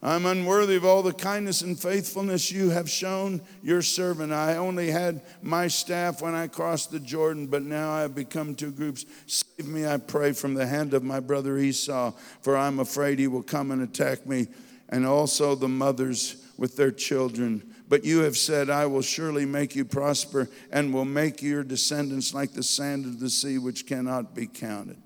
I'm 0.00 0.26
unworthy 0.26 0.76
of 0.76 0.84
all 0.84 1.02
the 1.02 1.12
kindness 1.12 1.62
and 1.62 1.76
faithfulness 1.76 2.52
you 2.52 2.70
have 2.70 2.88
shown 2.88 3.40
your 3.64 3.82
servant. 3.82 4.32
I 4.32 4.56
only 4.56 4.92
had 4.92 5.22
my 5.42 5.66
staff 5.66 6.22
when 6.22 6.36
I 6.36 6.46
crossed 6.46 6.92
the 6.92 7.00
Jordan, 7.00 7.48
but 7.48 7.64
now 7.64 7.90
I 7.90 8.02
have 8.02 8.14
become 8.14 8.54
two 8.54 8.70
groups. 8.70 9.04
Save 9.26 9.66
me, 9.66 9.84
I 9.84 9.96
pray, 9.96 10.30
from 10.30 10.54
the 10.54 10.68
hand 10.68 10.94
of 10.94 11.02
my 11.02 11.18
brother 11.18 11.58
Esau, 11.58 12.12
for 12.42 12.56
I'm 12.56 12.78
afraid 12.78 13.18
he 13.18 13.26
will 13.26 13.42
come 13.42 13.72
and 13.72 13.82
attack 13.82 14.24
me, 14.24 14.46
and 14.88 15.04
also 15.04 15.56
the 15.56 15.68
mothers 15.68 16.36
with 16.56 16.76
their 16.76 16.92
children. 16.92 17.74
But 17.88 18.04
you 18.04 18.20
have 18.20 18.36
said, 18.36 18.68
I 18.68 18.86
will 18.86 19.02
surely 19.02 19.46
make 19.46 19.74
you 19.74 19.84
prosper 19.84 20.48
and 20.70 20.92
will 20.92 21.06
make 21.06 21.42
your 21.42 21.64
descendants 21.64 22.34
like 22.34 22.52
the 22.52 22.62
sand 22.62 23.06
of 23.06 23.18
the 23.18 23.30
sea, 23.30 23.56
which 23.56 23.86
cannot 23.86 24.34
be 24.34 24.46
counted. 24.46 24.98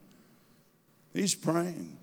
He's 1.14 1.34
praying. 1.34 1.98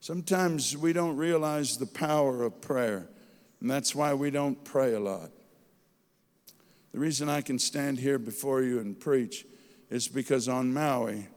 Sometimes 0.00 0.76
we 0.76 0.92
don't 0.92 1.16
realize 1.16 1.76
the 1.76 1.86
power 1.86 2.42
of 2.42 2.60
prayer, 2.60 3.08
and 3.60 3.70
that's 3.70 3.94
why 3.94 4.14
we 4.14 4.30
don't 4.30 4.62
pray 4.64 4.94
a 4.94 5.00
lot. 5.00 5.30
The 6.92 6.98
reason 6.98 7.28
I 7.28 7.42
can 7.42 7.58
stand 7.58 7.98
here 7.98 8.18
before 8.18 8.62
you 8.62 8.80
and 8.80 8.98
preach 8.98 9.44
is 9.90 10.08
because 10.08 10.48
on 10.48 10.72
Maui, 10.72 11.28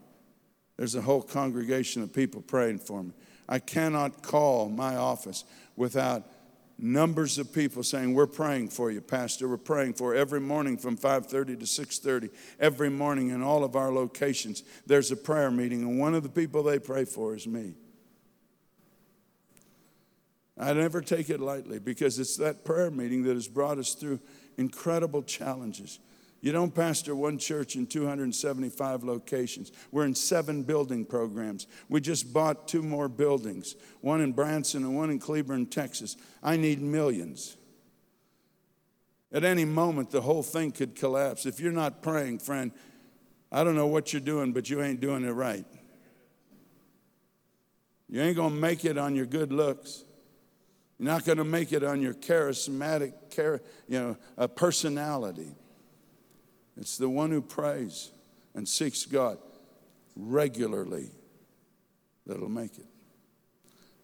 there's 0.77 0.95
a 0.95 1.01
whole 1.01 1.21
congregation 1.21 2.01
of 2.01 2.13
people 2.13 2.41
praying 2.41 2.79
for 2.79 3.03
me. 3.03 3.11
I 3.47 3.59
cannot 3.59 4.23
call 4.23 4.69
my 4.69 4.95
office 4.95 5.43
without 5.75 6.25
numbers 6.81 7.37
of 7.37 7.53
people 7.53 7.83
saying 7.83 8.13
we're 8.13 8.27
praying 8.27 8.69
for 8.69 8.91
you 8.91 9.01
pastor. 9.01 9.47
We're 9.47 9.57
praying 9.57 9.93
for 9.93 10.15
every 10.15 10.41
morning 10.41 10.77
from 10.77 10.97
5.30 10.97 11.59
to 11.59 11.65
6.30 11.65 12.29
every 12.59 12.89
morning 12.89 13.29
in 13.29 13.41
all 13.41 13.63
of 13.63 13.75
our 13.75 13.91
locations 13.91 14.63
there's 14.85 15.11
a 15.11 15.15
prayer 15.15 15.51
meeting 15.51 15.83
and 15.83 15.99
one 15.99 16.15
of 16.15 16.23
the 16.23 16.29
people 16.29 16.63
they 16.63 16.79
pray 16.79 17.05
for 17.05 17.35
is 17.35 17.47
me. 17.47 17.75
I 20.57 20.73
never 20.73 21.01
take 21.01 21.29
it 21.29 21.39
lightly 21.39 21.79
because 21.79 22.19
it's 22.19 22.37
that 22.37 22.65
prayer 22.65 22.91
meeting 22.91 23.23
that 23.23 23.33
has 23.33 23.47
brought 23.47 23.77
us 23.77 23.93
through 23.93 24.19
incredible 24.57 25.23
challenges 25.23 25.99
you 26.41 26.51
don't 26.51 26.73
pastor 26.73 27.15
one 27.15 27.37
church 27.37 27.75
in 27.75 27.85
275 27.85 29.03
locations. 29.03 29.71
We're 29.91 30.05
in 30.05 30.15
seven 30.15 30.63
building 30.63 31.05
programs. 31.05 31.67
We 31.87 32.01
just 32.01 32.33
bought 32.33 32.67
two 32.67 32.81
more 32.81 33.07
buildings, 33.07 33.75
one 34.01 34.21
in 34.21 34.31
Branson 34.31 34.83
and 34.83 34.97
one 34.97 35.11
in 35.11 35.19
Cleburne, 35.19 35.67
Texas. 35.67 36.17
I 36.41 36.57
need 36.57 36.81
millions. 36.81 37.57
At 39.31 39.43
any 39.43 39.65
moment, 39.65 40.09
the 40.09 40.21
whole 40.21 40.41
thing 40.41 40.71
could 40.71 40.95
collapse. 40.95 41.45
If 41.45 41.59
you're 41.59 41.71
not 41.71 42.01
praying, 42.01 42.39
friend, 42.39 42.71
I 43.51 43.63
don't 43.63 43.75
know 43.75 43.87
what 43.87 44.11
you're 44.11 44.19
doing, 44.19 44.51
but 44.51 44.67
you 44.67 44.81
ain't 44.81 44.99
doing 44.99 45.23
it 45.23 45.31
right. 45.31 45.65
You 48.09 48.19
ain't 48.21 48.35
going 48.35 48.55
to 48.55 48.59
make 48.59 48.83
it 48.83 48.97
on 48.97 49.15
your 49.15 49.27
good 49.27 49.53
looks. 49.53 50.03
You're 50.97 51.07
not 51.07 51.23
going 51.23 51.37
to 51.37 51.43
make 51.43 51.71
it 51.71 51.83
on 51.83 52.01
your 52.01 52.13
charismatic, 52.13 53.13
you 53.87 54.17
know, 54.37 54.47
personality. 54.49 55.51
It's 56.81 56.97
the 56.97 57.07
one 57.07 57.29
who 57.29 57.41
prays 57.41 58.09
and 58.55 58.67
seeks 58.67 59.05
God 59.05 59.37
regularly 60.15 61.11
that'll 62.25 62.49
make 62.49 62.79
it. 62.79 62.87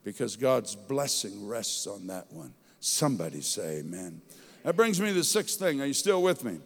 Because 0.04 0.36
God's 0.36 0.76
blessing 0.76 1.48
rests 1.48 1.88
on 1.88 2.06
that 2.08 2.32
one. 2.32 2.54
Somebody 2.80 3.42
say 3.42 3.80
amen. 3.80 4.22
That 4.62 4.76
brings 4.76 5.02
me 5.02 5.08
to 5.08 5.14
the 5.16 5.24
sixth 5.24 5.58
thing. 5.58 5.82
Are 5.82 5.88
you 5.88 5.94
still 5.94 6.22
with 6.22 6.44
me? 6.44 6.60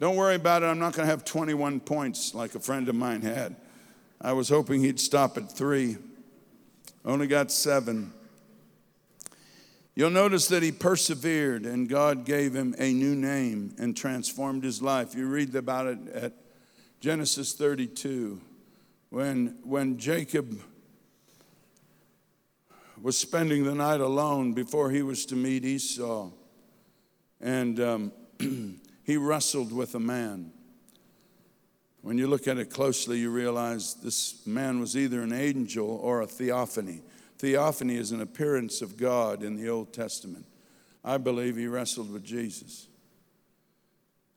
Don't 0.00 0.16
worry 0.16 0.36
about 0.36 0.62
it. 0.62 0.66
I'm 0.66 0.78
not 0.78 0.94
going 0.94 1.06
to 1.06 1.10
have 1.10 1.26
21 1.26 1.80
points 1.80 2.34
like 2.34 2.54
a 2.54 2.60
friend 2.60 2.88
of 2.88 2.94
mine 2.94 3.20
had. 3.20 3.56
I 4.22 4.32
was 4.32 4.48
hoping 4.48 4.80
he'd 4.80 4.98
stop 4.98 5.36
at 5.36 5.52
three. 5.52 5.98
Only 7.04 7.26
got 7.26 7.52
seven. 7.52 8.12
You'll 9.98 10.10
notice 10.10 10.46
that 10.46 10.62
he 10.62 10.70
persevered 10.70 11.66
and 11.66 11.88
God 11.88 12.24
gave 12.24 12.54
him 12.54 12.72
a 12.78 12.92
new 12.92 13.16
name 13.16 13.74
and 13.78 13.96
transformed 13.96 14.62
his 14.62 14.80
life. 14.80 15.12
You 15.16 15.26
read 15.26 15.52
about 15.56 15.88
it 15.88 15.98
at 16.14 16.34
Genesis 17.00 17.52
32 17.54 18.40
when, 19.10 19.58
when 19.64 19.98
Jacob 19.98 20.60
was 23.02 23.18
spending 23.18 23.64
the 23.64 23.74
night 23.74 24.00
alone 24.00 24.52
before 24.52 24.92
he 24.92 25.02
was 25.02 25.26
to 25.26 25.34
meet 25.34 25.64
Esau. 25.64 26.30
And 27.40 27.80
um, 27.80 28.12
he 29.02 29.16
wrestled 29.16 29.72
with 29.72 29.96
a 29.96 30.00
man. 30.00 30.52
When 32.02 32.18
you 32.18 32.28
look 32.28 32.46
at 32.46 32.56
it 32.56 32.70
closely, 32.70 33.18
you 33.18 33.30
realize 33.30 33.94
this 33.94 34.46
man 34.46 34.78
was 34.78 34.96
either 34.96 35.22
an 35.22 35.32
angel 35.32 35.88
or 35.88 36.20
a 36.20 36.26
theophany. 36.28 37.02
Theophany 37.38 37.96
is 37.96 38.10
an 38.10 38.20
appearance 38.20 38.82
of 38.82 38.96
God 38.96 39.42
in 39.42 39.56
the 39.56 39.68
Old 39.68 39.92
Testament. 39.92 40.44
I 41.04 41.18
believe 41.18 41.56
he 41.56 41.68
wrestled 41.68 42.12
with 42.12 42.24
Jesus. 42.24 42.88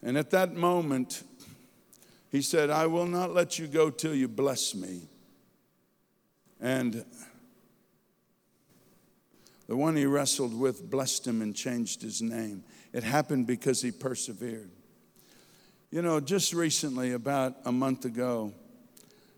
And 0.03 0.17
at 0.17 0.29
that 0.31 0.55
moment, 0.55 1.23
he 2.29 2.41
said, 2.41 2.69
I 2.69 2.85
will 2.87 3.07
not 3.07 3.33
let 3.33 3.59
you 3.59 3.67
go 3.67 3.89
till 3.89 4.15
you 4.15 4.27
bless 4.27 4.73
me. 4.75 5.01
And 6.59 7.03
the 9.67 9.75
one 9.75 9.95
he 9.95 10.05
wrestled 10.05 10.57
with 10.57 10.89
blessed 10.89 11.25
him 11.25 11.41
and 11.41 11.55
changed 11.55 12.01
his 12.01 12.21
name. 12.21 12.63
It 12.93 13.03
happened 13.03 13.47
because 13.47 13.81
he 13.81 13.91
persevered. 13.91 14.69
You 15.91 16.01
know, 16.01 16.19
just 16.19 16.53
recently, 16.53 17.13
about 17.13 17.55
a 17.65 17.71
month 17.71 18.05
ago, 18.05 18.53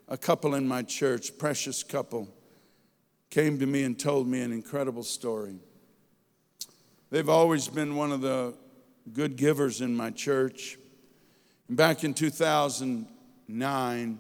a 0.08 0.18
couple 0.18 0.54
in 0.56 0.68
my 0.68 0.84
church, 0.84 1.38
precious 1.38 1.82
couple, 1.82 2.28
came 3.34 3.58
to 3.58 3.66
me 3.66 3.82
and 3.82 3.98
told 3.98 4.28
me 4.28 4.42
an 4.42 4.52
incredible 4.52 5.02
story. 5.02 5.56
They've 7.10 7.28
always 7.28 7.68
been 7.68 7.96
one 7.96 8.12
of 8.12 8.22
the 8.22 8.54
good 9.12 9.38
givers 9.38 9.82
in 9.82 9.98
my 9.98 10.12
church. 10.12 10.78
Back 11.68 12.04
in 12.04 12.14
2009, 12.14 14.20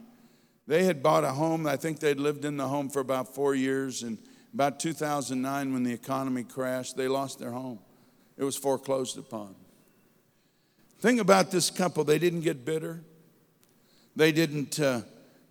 they 0.65 0.83
had 0.83 1.03
bought 1.03 1.23
a 1.23 1.31
home. 1.31 1.67
I 1.67 1.77
think 1.77 1.99
they'd 1.99 2.19
lived 2.19 2.43
in 2.43 2.57
the 2.57 2.67
home 2.67 2.89
for 2.89 3.01
about 3.01 3.35
four 3.35 3.53
years. 3.53 4.01
And 4.01 4.17
about 4.51 4.79
2009, 4.79 5.73
when 5.73 5.83
the 5.83 5.93
economy 5.93 6.43
crashed, 6.43 6.97
they 6.97 7.07
lost 7.07 7.37
their 7.37 7.51
home. 7.51 7.77
It 8.35 8.43
was 8.43 8.55
foreclosed 8.55 9.19
upon. 9.19 9.53
Thing 10.97 11.19
about 11.19 11.51
this 11.51 11.69
couple, 11.69 12.03
they 12.03 12.17
didn't 12.17 12.41
get 12.41 12.65
bitter. 12.65 13.03
They 14.15 14.31
didn't 14.31 14.79
uh, 14.79 15.01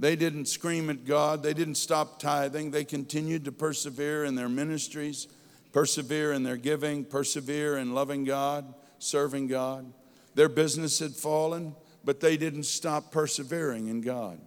they 0.02 0.16
didn't 0.16 0.46
scream 0.46 0.90
at 0.90 1.04
God. 1.04 1.44
They 1.44 1.54
didn't 1.54 1.76
stop 1.76 2.18
tithing. 2.18 2.72
They 2.72 2.82
continued 2.82 3.44
to 3.44 3.52
persevere 3.52 4.24
in 4.24 4.34
their 4.34 4.48
ministries, 4.48 5.28
persevere 5.70 6.32
in 6.32 6.42
their 6.42 6.56
giving, 6.56 7.04
persevere 7.04 7.78
in 7.78 7.94
loving 7.94 8.24
God, 8.24 8.74
serving 8.98 9.46
God. 9.46 9.92
Their 10.34 10.48
business 10.48 10.98
had 10.98 11.12
fallen, 11.12 11.76
but 12.04 12.18
they 12.18 12.36
didn't 12.36 12.64
stop 12.64 13.12
persevering 13.12 13.86
in 13.86 14.00
God. 14.00 14.40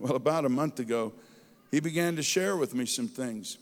Well, 0.00 0.16
about 0.16 0.44
a 0.44 0.48
month 0.48 0.80
ago, 0.80 1.12
he 1.70 1.78
began 1.78 2.16
to 2.16 2.22
share 2.24 2.56
with 2.56 2.74
me 2.74 2.84
some 2.84 3.06
things. 3.06 3.58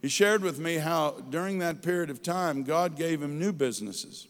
He 0.00 0.08
shared 0.08 0.42
with 0.42 0.58
me 0.58 0.74
how 0.74 1.22
during 1.30 1.60
that 1.60 1.82
period 1.82 2.10
of 2.10 2.20
time, 2.20 2.64
God 2.64 2.96
gave 2.96 3.22
him 3.22 3.38
new 3.38 3.52
businesses. 3.52 4.26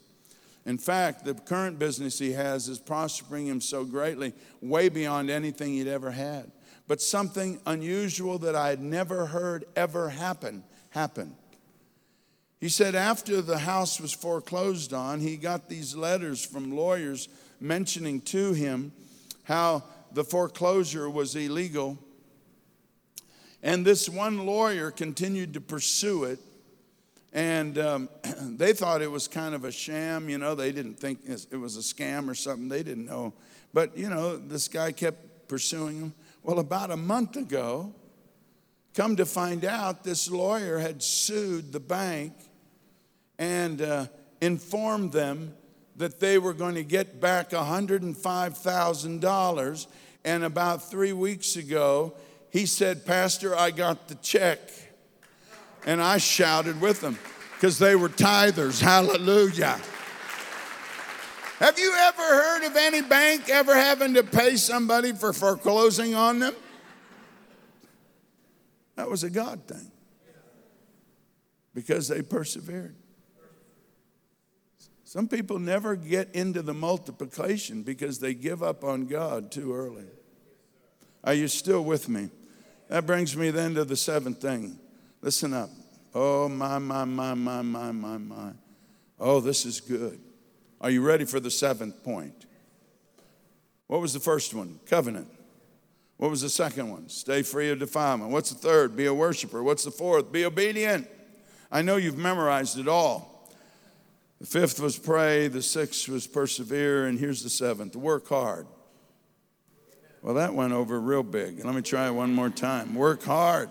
In 0.64 0.78
fact, 0.78 1.24
the 1.24 1.34
current 1.34 1.78
business 1.78 2.18
he 2.18 2.32
has 2.32 2.68
is 2.68 2.78
prospering 2.78 3.46
him 3.46 3.60
so 3.60 3.84
greatly, 3.84 4.32
way 4.60 4.88
beyond 4.88 5.30
anything 5.30 5.72
he'd 5.72 5.88
ever 5.88 6.10
had. 6.10 6.52
But 6.86 7.00
something 7.00 7.60
unusual 7.66 8.38
that 8.38 8.54
I 8.54 8.68
had 8.68 8.80
never 8.80 9.26
heard 9.26 9.64
ever 9.74 10.10
happen 10.10 10.64
happened. 10.90 11.34
He 12.60 12.68
said 12.68 12.94
after 12.94 13.42
the 13.42 13.58
house 13.58 14.00
was 14.00 14.12
foreclosed 14.12 14.92
on, 14.92 15.20
he 15.20 15.36
got 15.36 15.68
these 15.68 15.96
letters 15.96 16.44
from 16.44 16.76
lawyers 16.76 17.28
mentioning 17.60 18.20
to 18.20 18.52
him 18.52 18.92
how 19.44 19.82
the 20.12 20.24
foreclosure 20.24 21.10
was 21.10 21.34
illegal 21.34 21.98
And 23.62 23.84
this 23.84 24.08
one 24.08 24.44
lawyer 24.44 24.90
continued 24.90 25.54
to 25.54 25.60
pursue 25.60 26.24
it. 26.24 26.40
And 27.32 27.78
um, 27.78 28.08
they 28.42 28.72
thought 28.72 29.02
it 29.02 29.10
was 29.10 29.28
kind 29.28 29.54
of 29.54 29.64
a 29.64 29.72
sham, 29.72 30.28
you 30.28 30.38
know, 30.38 30.54
they 30.54 30.72
didn't 30.72 30.94
think 30.94 31.20
it 31.26 31.56
was 31.56 31.76
a 31.76 31.80
scam 31.80 32.28
or 32.28 32.34
something, 32.34 32.68
they 32.68 32.82
didn't 32.82 33.06
know. 33.06 33.32
But, 33.72 33.96
you 33.96 34.10
know, 34.10 34.36
this 34.36 34.68
guy 34.68 34.92
kept 34.92 35.48
pursuing 35.48 35.96
him. 35.96 36.12
Well, 36.42 36.58
about 36.58 36.90
a 36.90 36.96
month 36.96 37.36
ago, 37.36 37.94
come 38.94 39.16
to 39.16 39.24
find 39.24 39.64
out, 39.64 40.04
this 40.04 40.30
lawyer 40.30 40.78
had 40.78 41.02
sued 41.02 41.72
the 41.72 41.80
bank 41.80 42.34
and 43.38 43.80
uh, 43.80 44.08
informed 44.40 45.12
them 45.12 45.54
that 45.96 46.20
they 46.20 46.38
were 46.38 46.52
going 46.52 46.74
to 46.74 46.84
get 46.84 47.18
back 47.20 47.50
$105,000. 47.50 49.86
And 50.24 50.44
about 50.44 50.88
three 50.90 51.12
weeks 51.12 51.56
ago, 51.56 52.14
he 52.50 52.66
said, 52.66 53.06
Pastor, 53.06 53.56
I 53.56 53.70
got 53.70 54.08
the 54.08 54.16
check. 54.16 54.58
And 55.86 56.00
I 56.00 56.18
shouted 56.18 56.80
with 56.80 57.00
them 57.00 57.18
because 57.54 57.78
they 57.78 57.96
were 57.96 58.08
tithers. 58.08 58.80
Hallelujah. 58.80 59.80
Have 61.58 61.78
you 61.78 61.94
ever 61.96 62.22
heard 62.22 62.64
of 62.64 62.76
any 62.76 63.02
bank 63.02 63.48
ever 63.48 63.74
having 63.74 64.14
to 64.14 64.24
pay 64.24 64.56
somebody 64.56 65.12
for 65.12 65.32
foreclosing 65.32 66.14
on 66.14 66.40
them? 66.40 66.54
That 68.96 69.08
was 69.08 69.22
a 69.24 69.30
God 69.30 69.66
thing 69.66 69.90
because 71.74 72.08
they 72.08 72.22
persevered. 72.22 72.96
Some 75.04 75.28
people 75.28 75.58
never 75.58 75.94
get 75.94 76.34
into 76.34 76.62
the 76.62 76.74
multiplication 76.74 77.82
because 77.82 78.18
they 78.18 78.34
give 78.34 78.62
up 78.62 78.82
on 78.82 79.06
God 79.06 79.52
too 79.52 79.74
early. 79.74 80.06
Are 81.22 81.34
you 81.34 81.48
still 81.48 81.84
with 81.84 82.08
me? 82.08 82.30
That 82.88 83.06
brings 83.06 83.36
me 83.36 83.50
then 83.50 83.74
to 83.74 83.84
the 83.84 83.96
seventh 83.96 84.40
thing. 84.40 84.78
Listen 85.22 85.54
up. 85.54 85.70
Oh, 86.14 86.48
my, 86.48 86.78
my, 86.78 87.04
my, 87.04 87.32
my, 87.32 87.62
my, 87.62 87.92
my, 87.92 88.18
my. 88.18 88.50
Oh, 89.18 89.40
this 89.40 89.64
is 89.64 89.80
good. 89.80 90.20
Are 90.80 90.90
you 90.90 91.00
ready 91.00 91.24
for 91.24 91.38
the 91.40 91.50
seventh 91.50 92.02
point? 92.02 92.46
What 93.86 94.00
was 94.00 94.12
the 94.12 94.20
first 94.20 94.52
one? 94.52 94.80
Covenant. 94.86 95.28
What 96.16 96.30
was 96.30 96.42
the 96.42 96.48
second 96.48 96.90
one? 96.90 97.08
Stay 97.08 97.42
free 97.42 97.70
of 97.70 97.78
defilement. 97.78 98.30
What's 98.30 98.50
the 98.50 98.56
third? 98.56 98.96
Be 98.96 99.06
a 99.06 99.14
worshiper. 99.14 99.62
What's 99.62 99.84
the 99.84 99.90
fourth? 99.90 100.32
Be 100.32 100.44
obedient. 100.44 101.08
I 101.70 101.82
know 101.82 101.96
you've 101.96 102.18
memorized 102.18 102.78
it 102.78 102.88
all. 102.88 103.48
The 104.40 104.46
fifth 104.46 104.80
was 104.80 104.98
pray, 104.98 105.46
the 105.46 105.62
sixth 105.62 106.08
was 106.08 106.26
persevere, 106.26 107.06
and 107.06 107.18
here's 107.18 107.44
the 107.44 107.50
seventh 107.50 107.94
work 107.94 108.28
hard. 108.28 108.66
Well, 110.20 110.34
that 110.34 110.52
went 110.52 110.72
over 110.72 111.00
real 111.00 111.22
big. 111.22 111.64
Let 111.64 111.74
me 111.74 111.82
try 111.82 112.08
it 112.08 112.12
one 112.12 112.34
more 112.34 112.50
time. 112.50 112.94
Work 112.94 113.22
hard. 113.22 113.70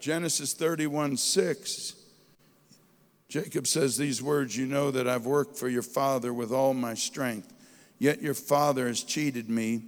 Genesis 0.00 0.54
31 0.54 1.16
6. 1.16 1.94
Jacob 3.28 3.66
says 3.66 3.96
these 3.96 4.22
words 4.22 4.56
You 4.56 4.66
know 4.66 4.90
that 4.90 5.06
I've 5.06 5.26
worked 5.26 5.56
for 5.56 5.68
your 5.68 5.82
father 5.82 6.32
with 6.32 6.50
all 6.50 6.74
my 6.74 6.94
strength, 6.94 7.52
yet 7.98 8.22
your 8.22 8.34
father 8.34 8.88
has 8.88 9.04
cheated 9.04 9.48
me 9.48 9.82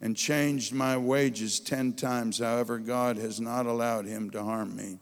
and 0.00 0.16
changed 0.16 0.72
my 0.72 0.96
wages 0.96 1.60
10 1.60 1.92
times. 1.92 2.38
However, 2.38 2.78
God 2.78 3.18
has 3.18 3.40
not 3.40 3.66
allowed 3.66 4.06
him 4.06 4.30
to 4.30 4.42
harm 4.42 4.74
me. 4.74 4.98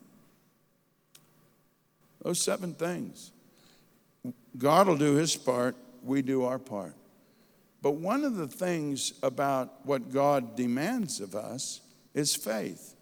Those 2.22 2.42
seven 2.42 2.74
things. 2.74 3.30
God 4.58 4.88
will 4.88 4.96
do 4.98 5.14
his 5.14 5.36
part, 5.36 5.76
we 6.02 6.20
do 6.20 6.44
our 6.44 6.58
part. 6.58 6.94
But 7.80 7.92
one 7.92 8.24
of 8.24 8.34
the 8.34 8.48
things 8.48 9.12
about 9.22 9.86
what 9.86 10.12
God 10.12 10.56
demands 10.56 11.20
of 11.20 11.36
us 11.36 11.80
is 12.12 12.34
faith. 12.34 12.96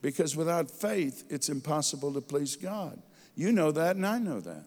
Because 0.00 0.36
without 0.36 0.70
faith, 0.70 1.24
it's 1.28 1.48
impossible 1.48 2.12
to 2.14 2.20
please 2.20 2.56
God. 2.56 3.00
You 3.34 3.52
know 3.52 3.72
that, 3.72 3.96
and 3.96 4.06
I 4.06 4.18
know 4.18 4.40
that. 4.40 4.64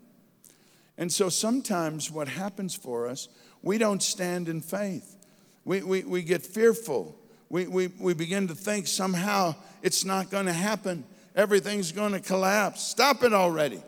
And 0.98 1.12
so 1.12 1.30
sometimes 1.30 2.12
what 2.12 2.28
happens 2.28 2.76
for 2.76 3.08
us, 3.08 3.28
we 3.62 3.78
don't 3.78 4.04
stand 4.04 4.50
in 4.50 4.62
faith. 4.62 5.18
We, 5.66 5.82
we, 5.84 6.04
we 6.04 6.22
get 6.22 6.46
fearful. 6.46 7.18
We, 7.50 7.68
we, 7.68 7.88
we 7.88 8.14
begin 8.14 8.48
to 8.50 8.56
think 8.56 8.88
somehow 8.88 9.56
it's 9.82 10.06
not 10.06 10.30
going 10.30 10.46
to 10.46 10.54
happen. 10.54 11.04
Everything's 11.36 11.92
going 11.92 12.14
to 12.14 12.20
collapse. 12.20 12.84
Stop 12.84 13.24
it 13.24 13.34
already. 13.34 13.82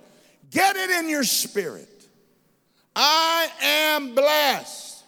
Get 0.50 0.76
it 0.76 0.90
in 0.92 1.10
your 1.10 1.24
spirit 1.24 1.90
I 2.96 3.50
am 3.62 4.14
blessed. 4.14 5.04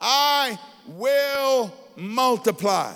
I 0.00 0.58
will 0.88 1.72
multiply. 1.96 2.92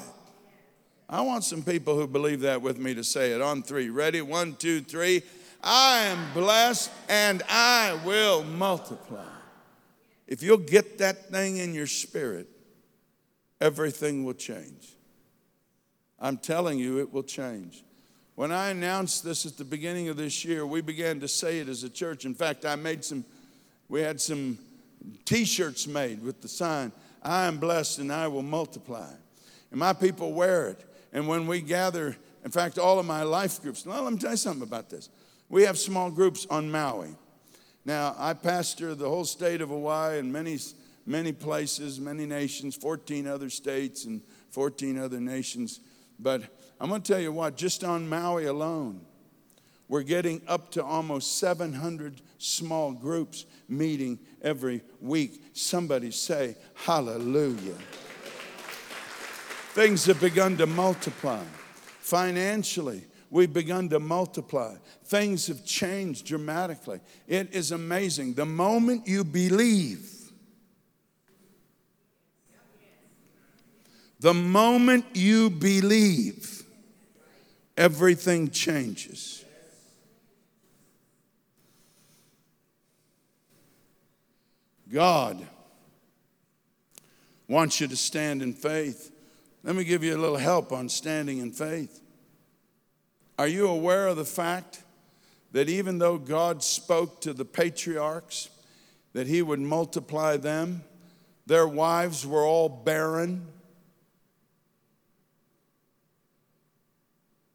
I 1.09 1.23
want 1.23 1.45
some 1.45 1.63
people 1.63 1.97
who 1.97 2.07
believe 2.07 2.41
that 2.41 2.61
with 2.61 2.79
me 2.79 2.95
to 2.95 3.03
say 3.03 3.33
it 3.33 3.41
on 3.41 3.63
three. 3.63 3.89
Ready? 3.89 4.21
One, 4.21 4.55
two, 4.57 4.81
three. 4.81 5.23
I 5.63 6.05
am 6.05 6.33
blessed 6.35 6.91
and 7.09 7.43
I 7.49 7.99
will 8.05 8.45
multiply. 8.45 9.25
If 10.27 10.43
you'll 10.43 10.59
get 10.59 10.99
that 10.99 11.31
thing 11.31 11.57
in 11.57 11.73
your 11.73 11.87
spirit, 11.87 12.49
everything 13.61 14.25
will 14.25 14.35
change. 14.35 14.95
I'm 16.21 16.37
telling 16.37 16.79
you, 16.79 16.99
it 16.99 17.13
will 17.13 17.23
change. 17.23 17.85
When 18.35 18.53
I 18.53 18.71
announced 18.71 19.25
this 19.25 19.47
at 19.47 19.57
the 19.57 19.65
beginning 19.65 20.09
of 20.09 20.17
this 20.17 20.45
year, 20.45 20.67
we 20.67 20.81
began 20.81 21.21
to 21.21 21.29
say 21.29 21.59
it 21.59 21.69
as 21.69 21.83
a 21.83 21.89
church. 21.89 22.25
In 22.25 22.35
fact, 22.35 22.65
I 22.65 22.77
made 22.77 23.05
some 23.05 23.25
we 23.89 24.03
had 24.03 24.21
some 24.21 24.59
t 25.25 25.45
shirts 25.45 25.87
made 25.87 26.23
with 26.23 26.41
the 26.43 26.49
sign, 26.49 26.93
I 27.23 27.47
am 27.47 27.59
blessed 27.59 27.99
and 27.99 28.13
I 28.13 28.29
will 28.29 28.43
multiply. 28.43 29.11
And 29.71 29.81
my 29.81 29.93
people 29.93 30.33
wear 30.33 30.69
it. 30.69 30.85
And 31.13 31.27
when 31.27 31.47
we 31.47 31.61
gather, 31.61 32.17
in 32.45 32.51
fact, 32.51 32.79
all 32.79 32.99
of 32.99 33.07
my 33.07 33.23
life 33.23 33.63
groups, 33.63 33.85
well, 33.87 34.03
let 34.03 34.13
me 34.13 34.19
tell 34.19 34.33
you 34.33 34.37
something 34.37 34.63
about 34.63 34.91
this. 34.91 35.09
We 35.49 35.63
have 35.63 35.79
small 35.79 36.11
groups 36.11 36.47
on 36.51 36.71
Maui. 36.71 37.17
Now, 37.85 38.15
I 38.19 38.35
pastor 38.35 38.95
the 38.95 39.09
whole 39.09 39.25
state 39.25 39.61
of 39.61 39.71
Hawaii 39.71 40.19
and 40.19 40.33
many, 40.33 40.59
many 41.07 41.33
places, 41.33 41.99
many 41.99 42.27
nations, 42.27 42.77
14 42.77 43.27
other 43.27 43.49
states 43.49 44.05
and 44.05 44.21
14 44.51 44.99
other 44.99 45.21
nations. 45.21 45.81
But 46.19 46.43
I'm 46.81 46.91
going 46.91 47.03
to 47.03 47.13
tell 47.13 47.21
you 47.21 47.33
what, 47.33 47.57
just 47.57 47.85
on 47.85 48.09
Maui 48.09 48.45
alone, 48.45 49.01
we're 49.89 50.03
getting 50.03 50.43
up 50.47 50.71
to 50.73 50.85
almost 50.85 51.39
700 51.39 52.21
small 52.37 52.93
groups 52.93 53.47
meeting 53.69 54.19
every 54.43 54.83
week. 55.01 55.43
Somebody 55.55 56.11
say, 56.11 56.57
Hallelujah. 56.75 57.77
Things 59.79 60.07
have 60.07 60.21
begun 60.21 60.57
to 60.57 60.67
multiply. 60.67 61.45
Financially, 62.01 63.05
we've 63.31 63.53
begun 63.53 63.89
to 63.91 64.01
multiply. 64.01 64.75
Things 65.05 65.47
have 65.47 65.65
changed 65.65 66.27
dramatically. 66.27 66.99
It 67.29 67.55
is 67.55 67.71
amazing. 67.71 68.35
The 68.35 68.45
moment 68.45 69.07
you 69.07 69.23
believe, 69.23 70.11
the 74.19 74.35
moment 74.35 75.05
you 75.15 75.49
believe, 75.49 76.65
everything 77.77 78.51
changes. 78.51 79.45
God 84.93 85.47
wants 87.47 87.81
you 87.81 87.87
to 87.87 87.97
stand 87.97 88.43
in 88.43 88.53
faith. 88.53 89.13
Let 89.69 89.77
me 89.77 89.85
give 89.85 90.03
you 90.03 90.17
a 90.17 90.19
little 90.19 90.39
help 90.39 90.73
on 90.73 90.89
standing 90.89 91.41
in 91.41 91.53
faith. 91.53 92.01
Are 93.39 93.47
you 93.47 93.69
aware 93.69 94.07
of 94.07 94.17
the 94.17 94.25
fact 94.25 94.83
that 95.53 95.69
even 95.69 95.99
though 95.99 96.17
God 96.17 96.63
spoke 96.65 97.21
to 97.21 97.35
the 97.35 97.45
patriarchs 97.45 98.49
that 99.13 99.27
he 99.27 99.43
would 99.43 99.61
multiply 99.61 100.39
them, 100.39 100.85
their 101.45 101.69
wives 101.69 102.27
were 102.27 102.47
all 102.47 102.71
barren? 102.71 103.47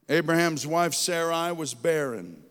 Abraham's 0.07 0.67
wife 0.67 0.93
Sarai 0.93 1.51
was 1.51 1.73
barren. 1.73 2.43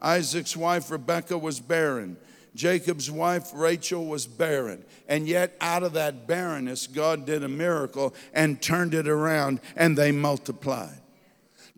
Isaac's 0.00 0.56
wife 0.56 0.90
Rebekah 0.90 1.36
was 1.36 1.60
barren. 1.60 2.16
Jacob's 2.54 3.10
wife 3.10 3.50
Rachel 3.54 4.06
was 4.06 4.26
barren. 4.26 4.84
And 5.08 5.28
yet, 5.28 5.56
out 5.60 5.82
of 5.82 5.92
that 5.94 6.26
barrenness, 6.26 6.86
God 6.86 7.26
did 7.26 7.42
a 7.42 7.48
miracle 7.48 8.14
and 8.32 8.60
turned 8.60 8.94
it 8.94 9.08
around, 9.08 9.60
and 9.76 9.96
they 9.96 10.12
multiplied. 10.12 10.98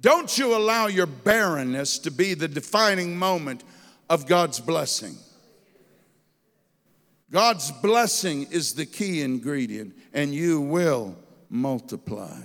Don't 0.00 0.36
you 0.36 0.56
allow 0.56 0.88
your 0.88 1.06
barrenness 1.06 1.98
to 2.00 2.10
be 2.10 2.34
the 2.34 2.48
defining 2.48 3.16
moment 3.16 3.62
of 4.10 4.26
God's 4.26 4.60
blessing. 4.60 5.16
God's 7.30 7.70
blessing 7.70 8.48
is 8.50 8.74
the 8.74 8.84
key 8.84 9.22
ingredient, 9.22 9.96
and 10.12 10.34
you 10.34 10.60
will 10.60 11.16
multiply. 11.48 12.40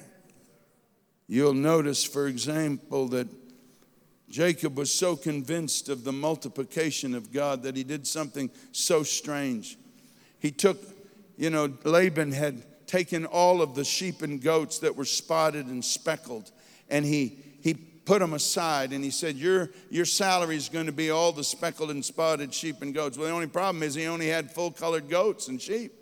You'll 1.27 1.53
notice, 1.53 2.05
for 2.05 2.27
example, 2.27 3.09
that 3.09 3.27
Jacob 4.29 4.77
was 4.77 4.93
so 4.93 5.15
convinced 5.15 5.89
of 5.89 6.03
the 6.03 6.11
multiplication 6.11 7.15
of 7.15 7.31
God 7.31 7.63
that 7.63 7.75
he 7.75 7.83
did 7.83 8.05
something 8.05 8.49
so 8.71 9.03
strange. 9.03 9.77
He 10.39 10.51
took, 10.51 10.77
you 11.37 11.49
know, 11.49 11.73
Laban 11.83 12.33
had 12.33 12.63
taken 12.87 13.25
all 13.25 13.61
of 13.61 13.75
the 13.75 13.85
sheep 13.85 14.21
and 14.21 14.41
goats 14.41 14.79
that 14.79 14.95
were 14.95 15.05
spotted 15.05 15.67
and 15.67 15.83
speckled, 15.83 16.51
and 16.89 17.05
he, 17.05 17.37
he 17.61 17.73
put 17.73 18.19
them 18.19 18.33
aside 18.33 18.93
and 18.93 19.03
he 19.03 19.11
said, 19.11 19.35
Your, 19.35 19.69
your 19.89 20.05
salary 20.05 20.55
is 20.55 20.69
going 20.69 20.85
to 20.85 20.91
be 20.91 21.09
all 21.09 21.31
the 21.31 21.43
speckled 21.43 21.91
and 21.91 22.03
spotted 22.03 22.53
sheep 22.53 22.81
and 22.81 22.93
goats. 22.93 23.17
Well, 23.17 23.27
the 23.27 23.33
only 23.33 23.47
problem 23.47 23.83
is 23.83 23.95
he 23.95 24.07
only 24.07 24.27
had 24.27 24.51
full 24.51 24.71
colored 24.71 25.09
goats 25.09 25.47
and 25.49 25.61
sheep. 25.61 25.93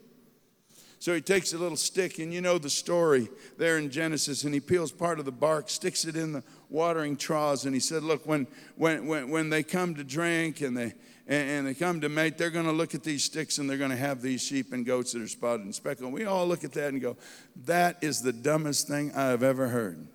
So 0.99 1.13
he 1.13 1.21
takes 1.21 1.53
a 1.53 1.57
little 1.57 1.77
stick, 1.77 2.19
and 2.19 2.33
you 2.33 2.41
know 2.41 2.57
the 2.57 2.69
story 2.69 3.29
there 3.57 3.77
in 3.77 3.91
Genesis, 3.91 4.43
and 4.43 4.53
he 4.53 4.59
peels 4.59 4.91
part 4.91 5.19
of 5.19 5.25
the 5.25 5.31
bark, 5.31 5.69
sticks 5.69 6.05
it 6.05 6.15
in 6.15 6.31
the 6.31 6.43
watering 6.69 7.17
troughs, 7.17 7.65
and 7.65 7.73
he 7.73 7.79
said, 7.79 8.03
Look, 8.03 8.25
when, 8.25 8.47
when, 8.75 9.07
when, 9.07 9.29
when 9.29 9.49
they 9.49 9.63
come 9.63 9.95
to 9.95 10.03
drink 10.03 10.61
and 10.61 10.75
they, 10.75 10.93
and, 11.27 11.65
they 11.65 11.73
come 11.73 12.01
to 12.01 12.09
mate, 12.09 12.37
they're 12.37 12.51
going 12.51 12.65
to 12.65 12.71
look 12.71 12.93
at 12.93 13.03
these 13.03 13.23
sticks 13.23 13.57
and 13.57 13.67
they're 13.69 13.79
going 13.79 13.89
to 13.89 13.97
have 13.97 14.21
these 14.21 14.41
sheep 14.41 14.73
and 14.73 14.85
goats 14.85 15.13
that 15.13 15.21
are 15.21 15.27
spotted 15.27 15.65
and 15.65 15.73
speckled. 15.73 16.13
We 16.13 16.25
all 16.25 16.47
look 16.47 16.63
at 16.63 16.73
that 16.73 16.89
and 16.89 17.01
go, 17.01 17.17
That 17.65 17.97
is 18.01 18.21
the 18.21 18.33
dumbest 18.33 18.87
thing 18.87 19.11
I 19.15 19.27
have 19.27 19.43
ever 19.43 19.67
heard. 19.67 20.07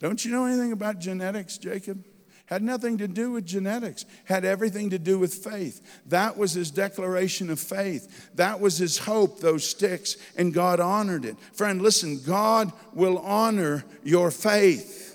Don't 0.00 0.24
you 0.24 0.32
know 0.32 0.46
anything 0.46 0.72
about 0.72 0.98
genetics, 0.98 1.58
Jacob? 1.58 2.04
Had 2.46 2.62
nothing 2.62 2.98
to 2.98 3.08
do 3.08 3.30
with 3.30 3.46
genetics, 3.46 4.04
had 4.24 4.44
everything 4.44 4.90
to 4.90 4.98
do 4.98 5.18
with 5.18 5.32
faith. 5.32 6.02
That 6.06 6.36
was 6.36 6.52
his 6.52 6.70
declaration 6.70 7.48
of 7.48 7.60
faith. 7.60 8.30
That 8.34 8.60
was 8.60 8.76
his 8.76 8.98
hope, 8.98 9.40
those 9.40 9.66
sticks, 9.66 10.16
and 10.36 10.52
God 10.52 10.80
honored 10.80 11.24
it. 11.24 11.38
Friend, 11.54 11.80
listen, 11.80 12.20
God 12.26 12.72
will 12.92 13.18
honor 13.20 13.84
your 14.02 14.30
faith. 14.30 15.11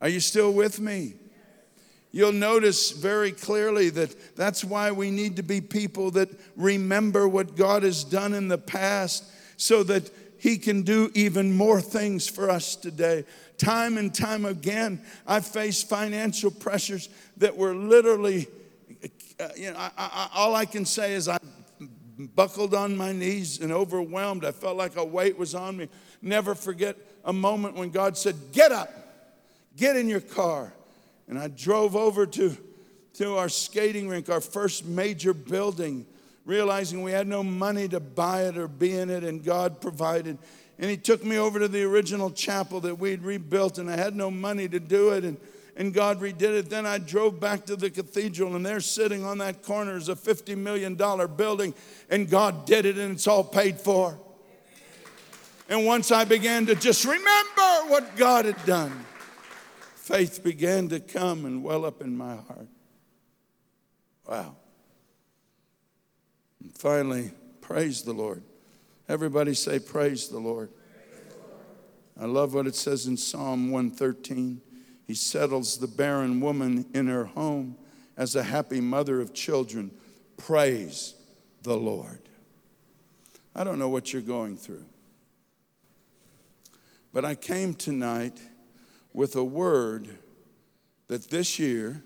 Are 0.00 0.08
you 0.08 0.20
still 0.20 0.52
with 0.52 0.80
me? 0.80 1.14
You'll 2.10 2.32
notice 2.32 2.90
very 2.90 3.32
clearly 3.32 3.90
that 3.90 4.36
that's 4.36 4.64
why 4.64 4.92
we 4.92 5.10
need 5.10 5.36
to 5.36 5.42
be 5.42 5.60
people 5.60 6.10
that 6.12 6.30
remember 6.56 7.28
what 7.28 7.54
God 7.54 7.82
has 7.82 8.02
done 8.02 8.32
in 8.32 8.48
the 8.48 8.58
past 8.58 9.24
so 9.56 9.82
that 9.84 10.10
He 10.38 10.56
can 10.56 10.82
do 10.82 11.10
even 11.14 11.54
more 11.54 11.80
things 11.80 12.26
for 12.26 12.48
us 12.48 12.76
today. 12.76 13.24
Time 13.58 13.98
and 13.98 14.14
time 14.14 14.46
again, 14.46 15.02
I've 15.26 15.46
faced 15.46 15.88
financial 15.88 16.50
pressures 16.50 17.10
that 17.36 17.56
were 17.56 17.74
literally, 17.74 18.46
uh, 19.38 19.48
you 19.56 19.72
know, 19.72 19.78
I, 19.78 19.90
I, 19.98 20.28
all 20.34 20.54
I 20.54 20.64
can 20.64 20.86
say 20.86 21.12
is 21.12 21.28
I 21.28 21.38
buckled 22.18 22.74
on 22.74 22.96
my 22.96 23.12
knees 23.12 23.60
and 23.60 23.70
overwhelmed. 23.70 24.44
I 24.44 24.52
felt 24.52 24.76
like 24.76 24.96
a 24.96 25.04
weight 25.04 25.38
was 25.38 25.54
on 25.54 25.76
me. 25.76 25.88
Never 26.22 26.54
forget 26.54 26.96
a 27.24 27.32
moment 27.32 27.74
when 27.74 27.90
God 27.90 28.16
said, 28.16 28.34
Get 28.52 28.72
up, 28.72 28.90
get 29.78 29.96
in 29.96 30.08
your 30.08 30.20
car. 30.20 30.74
And 31.26 31.38
I 31.38 31.48
drove 31.48 31.96
over 31.96 32.26
to, 32.26 32.54
to 33.14 33.36
our 33.36 33.48
skating 33.48 34.08
rink, 34.08 34.28
our 34.28 34.42
first 34.42 34.84
major 34.84 35.32
building, 35.32 36.04
realizing 36.44 37.02
we 37.02 37.12
had 37.12 37.26
no 37.26 37.42
money 37.42 37.88
to 37.88 38.00
buy 38.00 38.42
it 38.42 38.58
or 38.58 38.68
be 38.68 38.92
in 38.92 39.08
it, 39.08 39.24
and 39.24 39.42
God 39.42 39.80
provided 39.80 40.36
and 40.78 40.90
he 40.90 40.96
took 40.96 41.24
me 41.24 41.38
over 41.38 41.58
to 41.58 41.68
the 41.68 41.82
original 41.82 42.30
chapel 42.30 42.80
that 42.80 42.98
we'd 42.98 43.22
rebuilt, 43.22 43.78
and 43.78 43.90
I 43.90 43.96
had 43.96 44.14
no 44.14 44.30
money 44.30 44.68
to 44.68 44.78
do 44.78 45.10
it, 45.10 45.24
and, 45.24 45.36
and 45.76 45.92
God 45.92 46.20
redid 46.20 46.42
it. 46.42 46.70
Then 46.70 46.86
I 46.86 46.98
drove 46.98 47.40
back 47.40 47.66
to 47.66 47.74
the 47.74 47.90
cathedral, 47.90 48.54
and 48.54 48.64
there 48.64 48.80
sitting 48.80 49.24
on 49.24 49.38
that 49.38 49.62
corner 49.62 49.96
is 49.96 50.08
a 50.08 50.14
$50 50.14 50.56
million 50.56 50.94
building, 50.94 51.74
and 52.10 52.30
God 52.30 52.64
did 52.64 52.86
it, 52.86 52.96
and 52.96 53.12
it's 53.12 53.26
all 53.26 53.42
paid 53.42 53.80
for. 53.80 54.16
And 55.68 55.84
once 55.84 56.12
I 56.12 56.24
began 56.24 56.64
to 56.66 56.76
just 56.76 57.04
remember 57.04 57.88
what 57.88 58.16
God 58.16 58.44
had 58.44 58.64
done, 58.64 59.04
faith 60.08 60.42
began 60.42 60.88
to 60.88 60.98
come 60.98 61.44
and 61.44 61.62
well 61.62 61.84
up 61.84 62.00
in 62.00 62.16
my 62.16 62.34
heart. 62.34 62.68
Wow. 64.26 64.56
And 66.62 66.74
finally, 66.74 67.32
praise 67.60 68.00
the 68.02 68.14
Lord. 68.14 68.42
Everybody 69.06 69.52
say, 69.52 69.78
Praise 69.78 70.28
the 70.28 70.38
Lord. 70.38 70.70
I 72.18 72.24
love 72.24 72.54
what 72.54 72.66
it 72.66 72.74
says 72.74 73.06
in 73.06 73.18
Psalm 73.18 73.70
113. 73.70 74.62
He 75.06 75.14
settles 75.14 75.76
the 75.76 75.86
barren 75.86 76.40
woman 76.40 76.86
in 76.94 77.06
her 77.06 77.26
home 77.26 77.76
as 78.16 78.34
a 78.34 78.42
happy 78.42 78.80
mother 78.80 79.20
of 79.20 79.34
children. 79.34 79.90
Praise 80.38 81.16
the 81.62 81.76
Lord. 81.76 82.22
I 83.54 83.62
don't 83.62 83.78
know 83.78 83.90
what 83.90 84.14
you're 84.14 84.22
going 84.22 84.56
through, 84.56 84.86
but 87.12 87.26
I 87.26 87.34
came 87.34 87.74
tonight 87.74 88.40
with 89.12 89.36
a 89.36 89.44
word 89.44 90.08
that 91.08 91.30
this 91.30 91.58
year, 91.58 92.02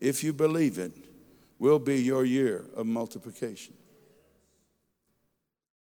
if 0.00 0.22
you 0.22 0.32
believe 0.32 0.78
it, 0.78 0.92
will 1.58 1.78
be 1.78 2.00
your 2.00 2.24
year 2.24 2.64
of 2.76 2.86
multiplication. 2.86 3.74